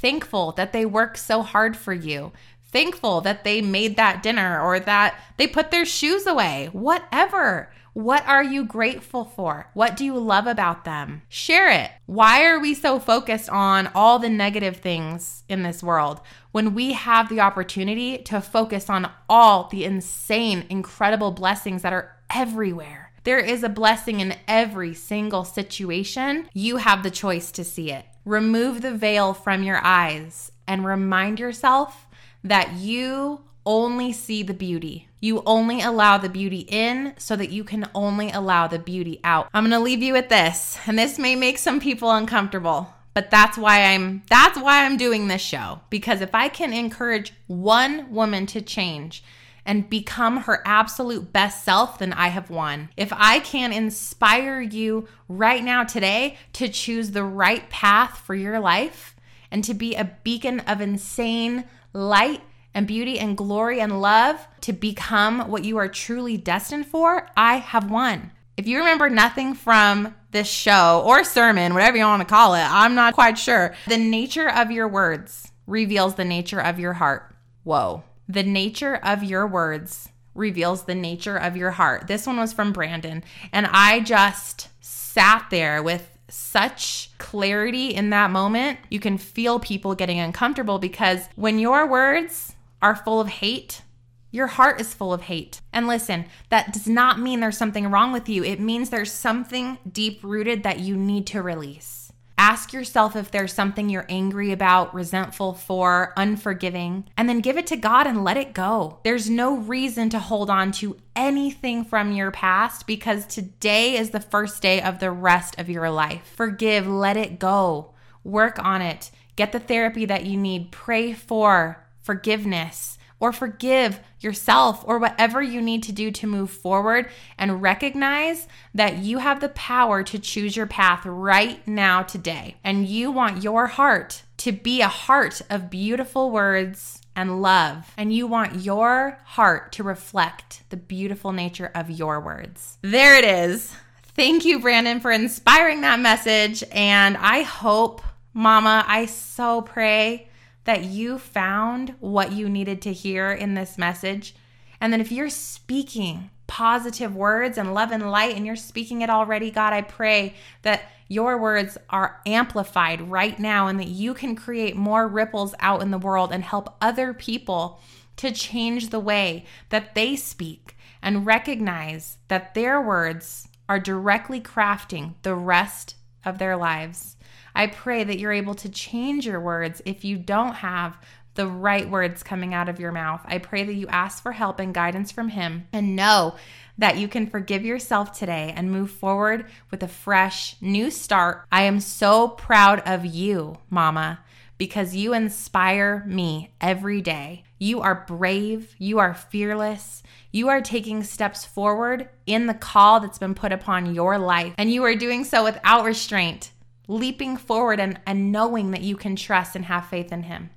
thankful 0.00 0.52
that 0.52 0.72
they 0.72 0.86
work 0.86 1.16
so 1.16 1.42
hard 1.42 1.76
for 1.76 1.92
you, 1.92 2.32
thankful 2.64 3.20
that 3.20 3.44
they 3.44 3.60
made 3.60 3.96
that 3.96 4.22
dinner 4.22 4.60
or 4.60 4.80
that 4.80 5.18
they 5.36 5.46
put 5.46 5.70
their 5.70 5.84
shoes 5.84 6.26
away, 6.26 6.68
whatever. 6.72 7.70
What 7.92 8.26
are 8.28 8.44
you 8.44 8.64
grateful 8.64 9.24
for? 9.24 9.68
What 9.74 9.96
do 9.96 10.04
you 10.04 10.16
love 10.16 10.46
about 10.46 10.84
them? 10.84 11.22
Share 11.28 11.68
it. 11.68 11.90
Why 12.06 12.44
are 12.44 12.60
we 12.60 12.72
so 12.72 13.00
focused 13.00 13.50
on 13.50 13.88
all 13.94 14.20
the 14.20 14.28
negative 14.28 14.76
things 14.76 15.42
in 15.48 15.64
this 15.64 15.82
world 15.82 16.20
when 16.52 16.72
we 16.72 16.92
have 16.92 17.28
the 17.28 17.40
opportunity 17.40 18.18
to 18.18 18.40
focus 18.40 18.88
on 18.88 19.10
all 19.28 19.68
the 19.68 19.84
insane, 19.84 20.66
incredible 20.70 21.32
blessings 21.32 21.82
that 21.82 21.92
are 21.92 22.16
everywhere? 22.32 23.10
There 23.24 23.40
is 23.40 23.64
a 23.64 23.68
blessing 23.68 24.20
in 24.20 24.36
every 24.48 24.94
single 24.94 25.44
situation. 25.44 26.48
You 26.54 26.76
have 26.76 27.02
the 27.02 27.10
choice 27.10 27.50
to 27.52 27.64
see 27.64 27.90
it. 27.90 28.06
Remove 28.24 28.82
the 28.82 28.94
veil 28.94 29.32
from 29.34 29.62
your 29.62 29.80
eyes 29.82 30.52
and 30.66 30.84
remind 30.84 31.40
yourself 31.40 32.06
that 32.44 32.74
you 32.74 33.40
only 33.66 34.12
see 34.12 34.42
the 34.42 34.54
beauty. 34.54 35.08
You 35.20 35.42
only 35.44 35.80
allow 35.80 36.18
the 36.18 36.28
beauty 36.28 36.66
in 36.68 37.14
so 37.18 37.36
that 37.36 37.50
you 37.50 37.64
can 37.64 37.88
only 37.94 38.30
allow 38.30 38.66
the 38.66 38.78
beauty 38.78 39.20
out. 39.22 39.48
I'm 39.52 39.64
going 39.64 39.72
to 39.72 39.80
leave 39.80 40.02
you 40.02 40.14
with 40.14 40.28
this, 40.28 40.78
and 40.86 40.98
this 40.98 41.18
may 41.18 41.36
make 41.36 41.58
some 41.58 41.80
people 41.80 42.10
uncomfortable, 42.10 42.94
but 43.12 43.30
that's 43.30 43.58
why 43.58 43.84
I'm 43.84 44.22
that's 44.30 44.58
why 44.58 44.84
I'm 44.84 44.96
doing 44.96 45.28
this 45.28 45.42
show 45.42 45.80
because 45.90 46.20
if 46.20 46.34
I 46.34 46.48
can 46.48 46.72
encourage 46.72 47.32
one 47.48 48.12
woman 48.12 48.46
to 48.46 48.62
change, 48.62 49.22
and 49.64 49.90
become 49.90 50.38
her 50.38 50.62
absolute 50.64 51.32
best 51.32 51.64
self, 51.64 51.98
then 51.98 52.12
I 52.12 52.28
have 52.28 52.50
won. 52.50 52.88
If 52.96 53.12
I 53.12 53.40
can 53.40 53.72
inspire 53.72 54.60
you 54.60 55.08
right 55.28 55.62
now 55.62 55.84
today 55.84 56.36
to 56.54 56.68
choose 56.68 57.10
the 57.10 57.24
right 57.24 57.68
path 57.70 58.18
for 58.18 58.34
your 58.34 58.60
life 58.60 59.16
and 59.50 59.62
to 59.64 59.74
be 59.74 59.94
a 59.94 60.16
beacon 60.24 60.60
of 60.60 60.80
insane 60.80 61.64
light 61.92 62.42
and 62.74 62.86
beauty 62.86 63.18
and 63.18 63.36
glory 63.36 63.80
and 63.80 64.00
love 64.00 64.46
to 64.62 64.72
become 64.72 65.48
what 65.50 65.64
you 65.64 65.76
are 65.76 65.88
truly 65.88 66.36
destined 66.36 66.86
for, 66.86 67.28
I 67.36 67.56
have 67.56 67.90
won. 67.90 68.30
If 68.56 68.66
you 68.66 68.78
remember 68.78 69.08
nothing 69.08 69.54
from 69.54 70.14
this 70.32 70.48
show 70.48 71.02
or 71.04 71.24
sermon, 71.24 71.74
whatever 71.74 71.96
you 71.96 72.04
want 72.04 72.20
to 72.20 72.26
call 72.28 72.54
it, 72.54 72.64
I'm 72.64 72.94
not 72.94 73.14
quite 73.14 73.38
sure. 73.38 73.74
The 73.88 73.96
nature 73.96 74.48
of 74.48 74.70
your 74.70 74.86
words 74.86 75.50
reveals 75.66 76.14
the 76.14 76.24
nature 76.24 76.60
of 76.60 76.78
your 76.78 76.92
heart. 76.92 77.34
Whoa. 77.64 78.04
The 78.30 78.44
nature 78.44 78.94
of 78.94 79.24
your 79.24 79.44
words 79.44 80.08
reveals 80.36 80.84
the 80.84 80.94
nature 80.94 81.36
of 81.36 81.56
your 81.56 81.72
heart. 81.72 82.06
This 82.06 82.28
one 82.28 82.36
was 82.36 82.52
from 82.52 82.72
Brandon. 82.72 83.24
And 83.52 83.66
I 83.66 83.98
just 84.00 84.68
sat 84.80 85.46
there 85.50 85.82
with 85.82 86.16
such 86.28 87.10
clarity 87.18 87.88
in 87.88 88.10
that 88.10 88.30
moment. 88.30 88.78
You 88.88 89.00
can 89.00 89.18
feel 89.18 89.58
people 89.58 89.96
getting 89.96 90.20
uncomfortable 90.20 90.78
because 90.78 91.28
when 91.34 91.58
your 91.58 91.88
words 91.88 92.54
are 92.80 92.94
full 92.94 93.20
of 93.20 93.26
hate, 93.26 93.82
your 94.30 94.46
heart 94.46 94.80
is 94.80 94.94
full 94.94 95.12
of 95.12 95.22
hate. 95.22 95.60
And 95.72 95.88
listen, 95.88 96.26
that 96.50 96.72
does 96.72 96.86
not 96.86 97.18
mean 97.18 97.40
there's 97.40 97.58
something 97.58 97.90
wrong 97.90 98.12
with 98.12 98.28
you. 98.28 98.44
It 98.44 98.60
means 98.60 98.90
there's 98.90 99.10
something 99.10 99.78
deep 99.90 100.20
rooted 100.22 100.62
that 100.62 100.78
you 100.78 100.96
need 100.96 101.26
to 101.28 101.42
release. 101.42 101.99
Ask 102.40 102.72
yourself 102.72 103.16
if 103.16 103.30
there's 103.30 103.52
something 103.52 103.90
you're 103.90 104.06
angry 104.08 104.50
about, 104.50 104.94
resentful 104.94 105.52
for, 105.52 106.14
unforgiving, 106.16 107.04
and 107.14 107.28
then 107.28 107.40
give 107.40 107.58
it 107.58 107.66
to 107.66 107.76
God 107.76 108.06
and 108.06 108.24
let 108.24 108.38
it 108.38 108.54
go. 108.54 108.98
There's 109.04 109.28
no 109.28 109.58
reason 109.58 110.08
to 110.08 110.18
hold 110.18 110.48
on 110.48 110.72
to 110.72 110.96
anything 111.14 111.84
from 111.84 112.12
your 112.12 112.30
past 112.30 112.86
because 112.86 113.26
today 113.26 113.94
is 113.98 114.08
the 114.08 114.20
first 114.20 114.62
day 114.62 114.80
of 114.80 115.00
the 115.00 115.10
rest 115.10 115.60
of 115.60 115.68
your 115.68 115.90
life. 115.90 116.32
Forgive, 116.34 116.86
let 116.86 117.18
it 117.18 117.38
go, 117.38 117.92
work 118.24 118.58
on 118.58 118.80
it, 118.80 119.10
get 119.36 119.52
the 119.52 119.60
therapy 119.60 120.06
that 120.06 120.24
you 120.24 120.38
need, 120.38 120.72
pray 120.72 121.12
for 121.12 121.84
forgiveness 122.00 122.96
or 123.20 123.32
forgive 123.32 124.00
yourself 124.18 124.82
or 124.86 124.98
whatever 124.98 125.42
you 125.42 125.60
need 125.60 125.82
to 125.84 125.92
do 125.92 126.10
to 126.10 126.26
move 126.26 126.50
forward 126.50 127.08
and 127.38 127.62
recognize 127.62 128.48
that 128.74 128.96
you 128.96 129.18
have 129.18 129.40
the 129.40 129.50
power 129.50 130.02
to 130.02 130.18
choose 130.18 130.56
your 130.56 130.66
path 130.66 131.04
right 131.04 131.66
now 131.68 132.02
today. 132.02 132.56
And 132.64 132.86
you 132.86 133.12
want 133.12 133.44
your 133.44 133.66
heart 133.66 134.22
to 134.38 134.52
be 134.52 134.80
a 134.80 134.88
heart 134.88 135.42
of 135.50 135.70
beautiful 135.70 136.30
words 136.30 137.00
and 137.14 137.42
love. 137.42 137.92
And 137.98 138.12
you 138.12 138.26
want 138.26 138.62
your 138.62 139.18
heart 139.24 139.72
to 139.72 139.82
reflect 139.82 140.62
the 140.70 140.78
beautiful 140.78 141.32
nature 141.32 141.70
of 141.74 141.90
your 141.90 142.20
words. 142.20 142.78
There 142.80 143.16
it 143.16 143.24
is. 143.24 143.74
Thank 144.14 144.44
you, 144.44 144.58
Brandon, 144.58 145.00
for 145.00 145.10
inspiring 145.10 145.82
that 145.82 146.00
message. 146.00 146.64
And 146.72 147.16
I 147.18 147.42
hope, 147.42 148.02
Mama, 148.32 148.84
I 148.86 149.06
so 149.06 149.62
pray 149.62 150.29
that 150.64 150.84
you 150.84 151.18
found 151.18 151.94
what 152.00 152.32
you 152.32 152.48
needed 152.48 152.82
to 152.82 152.92
hear 152.92 153.30
in 153.30 153.54
this 153.54 153.78
message. 153.78 154.34
And 154.80 154.92
then 154.92 155.00
if 155.00 155.12
you're 155.12 155.30
speaking 155.30 156.30
positive 156.46 157.14
words 157.14 157.58
and 157.58 157.74
love 157.74 157.92
and 157.92 158.10
light 158.10 158.36
and 158.36 158.44
you're 158.44 158.56
speaking 158.56 159.02
it 159.02 159.10
already, 159.10 159.50
God, 159.50 159.72
I 159.72 159.82
pray 159.82 160.34
that 160.62 160.82
your 161.06 161.38
words 161.38 161.78
are 161.88 162.20
amplified 162.26 163.10
right 163.10 163.38
now 163.38 163.66
and 163.66 163.78
that 163.78 163.88
you 163.88 164.14
can 164.14 164.36
create 164.36 164.76
more 164.76 165.06
ripples 165.06 165.54
out 165.60 165.82
in 165.82 165.90
the 165.90 165.98
world 165.98 166.32
and 166.32 166.44
help 166.44 166.76
other 166.80 167.14
people 167.14 167.80
to 168.16 168.30
change 168.30 168.90
the 168.90 169.00
way 169.00 169.44
that 169.70 169.94
they 169.94 170.14
speak 170.14 170.76
and 171.02 171.26
recognize 171.26 172.18
that 172.28 172.54
their 172.54 172.80
words 172.80 173.48
are 173.68 173.80
directly 173.80 174.40
crafting 174.40 175.14
the 175.22 175.34
rest 175.34 175.94
of 176.24 176.38
their 176.38 176.56
lives. 176.56 177.16
I 177.54 177.66
pray 177.66 178.04
that 178.04 178.18
you're 178.18 178.32
able 178.32 178.54
to 178.54 178.68
change 178.68 179.26
your 179.26 179.40
words 179.40 179.82
if 179.84 180.04
you 180.04 180.16
don't 180.16 180.54
have 180.54 180.98
the 181.34 181.46
right 181.46 181.88
words 181.88 182.22
coming 182.22 182.54
out 182.54 182.68
of 182.68 182.80
your 182.80 182.92
mouth. 182.92 183.20
I 183.24 183.38
pray 183.38 183.64
that 183.64 183.74
you 183.74 183.86
ask 183.88 184.22
for 184.22 184.32
help 184.32 184.58
and 184.60 184.74
guidance 184.74 185.12
from 185.12 185.28
Him 185.28 185.68
and 185.72 185.96
know 185.96 186.34
that 186.78 186.98
you 186.98 187.08
can 187.08 187.26
forgive 187.26 187.64
yourself 187.64 188.18
today 188.18 188.52
and 188.56 188.70
move 188.70 188.90
forward 188.90 189.46
with 189.70 189.82
a 189.82 189.88
fresh 189.88 190.56
new 190.60 190.90
start. 190.90 191.46
I 191.52 191.62
am 191.62 191.80
so 191.80 192.28
proud 192.28 192.80
of 192.80 193.04
you, 193.04 193.58
Mama, 193.68 194.20
because 194.58 194.96
you 194.96 195.14
inspire 195.14 196.04
me 196.06 196.52
every 196.60 197.00
day. 197.00 197.44
You 197.58 197.80
are 197.80 198.04
brave, 198.06 198.74
you 198.78 198.98
are 198.98 199.14
fearless, 199.14 200.02
you 200.32 200.48
are 200.48 200.62
taking 200.62 201.02
steps 201.02 201.44
forward 201.44 202.08
in 202.26 202.46
the 202.46 202.54
call 202.54 203.00
that's 203.00 203.18
been 203.18 203.34
put 203.34 203.52
upon 203.52 203.94
your 203.94 204.18
life, 204.18 204.54
and 204.56 204.72
you 204.72 204.82
are 204.84 204.94
doing 204.94 205.24
so 205.24 205.44
without 205.44 205.84
restraint, 205.84 206.50
leaping 206.90 207.36
forward 207.36 207.78
and, 207.78 208.00
and 208.04 208.32
knowing 208.32 208.72
that 208.72 208.82
you 208.82 208.96
can 208.96 209.14
trust 209.14 209.54
and 209.54 209.64
have 209.66 209.86
faith 209.86 210.12
in 210.12 210.24
Him. 210.24 210.50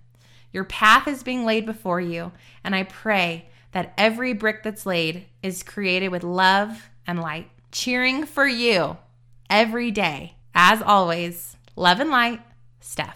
Your 0.52 0.63
path 0.63 1.08
is 1.08 1.24
being 1.24 1.46
laid 1.46 1.65
before 1.65 2.02
you, 2.02 2.32
and 2.63 2.76
I 2.76 2.84
pray 2.84 3.50
that 3.72 3.93
every 3.98 4.34
brick 4.34 4.63
that's 4.63 4.86
laid 4.86 5.26
is 5.41 5.63
created 5.63 6.10
with 6.10 6.24
love 6.24 6.89
and 7.06 7.22
light, 7.22 7.50
cheering 7.72 8.26
for 8.26 8.48
you 8.48 8.98
every 9.50 9.91
day. 9.91 10.36
As 10.56 10.82
always, 10.82 11.56
love 11.76 12.00
and 12.00 12.10
light, 12.10 12.41
Stef. 12.82 13.15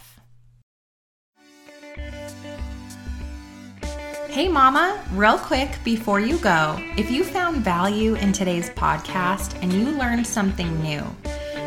Hey, 4.29 4.47
Mama, 4.47 5.03
real 5.13 5.39
quick 5.39 5.69
before 5.83 6.19
you 6.19 6.37
go, 6.37 6.75
if 6.97 7.09
you 7.09 7.23
found 7.23 7.63
value 7.63 8.13
in 8.15 8.31
today's 8.31 8.69
podcast 8.71 9.57
and 9.63 9.73
you 9.73 9.89
learned 9.91 10.27
something 10.27 10.79
new, 10.83 11.03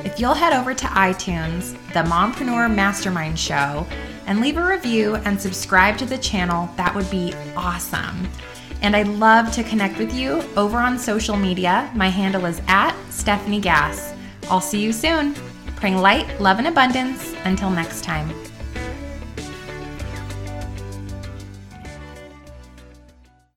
if 0.04 0.18
you'll 0.18 0.34
head 0.34 0.52
over 0.52 0.74
to 0.74 0.86
iTunes, 0.86 1.72
the 1.92 2.02
Mompreneur 2.08 2.72
Mastermind 2.74 3.38
Show, 3.38 3.86
and 4.26 4.40
leave 4.40 4.56
a 4.56 4.66
review 4.66 5.16
and 5.16 5.40
subscribe 5.40 5.98
to 5.98 6.06
the 6.06 6.18
channel, 6.18 6.68
that 6.76 6.94
would 6.94 7.10
be 7.10 7.34
awesome. 7.56 8.28
And 8.82 8.96
I'd 8.96 9.08
love 9.08 9.52
to 9.52 9.64
connect 9.64 9.98
with 9.98 10.14
you 10.14 10.42
over 10.56 10.78
on 10.78 10.98
social 10.98 11.36
media. 11.36 11.90
My 11.94 12.08
handle 12.08 12.46
is 12.46 12.62
at 12.66 12.94
Stefanie 13.10 13.60
Gass. 13.60 14.14
I'll 14.48 14.60
see 14.60 14.80
you 14.80 14.92
soon. 14.92 15.34
Praying 15.76 15.98
light, 15.98 16.40
love, 16.40 16.58
and 16.58 16.68
abundance. 16.68 17.34
Until 17.44 17.70
next 17.70 18.02
time. 18.04 18.49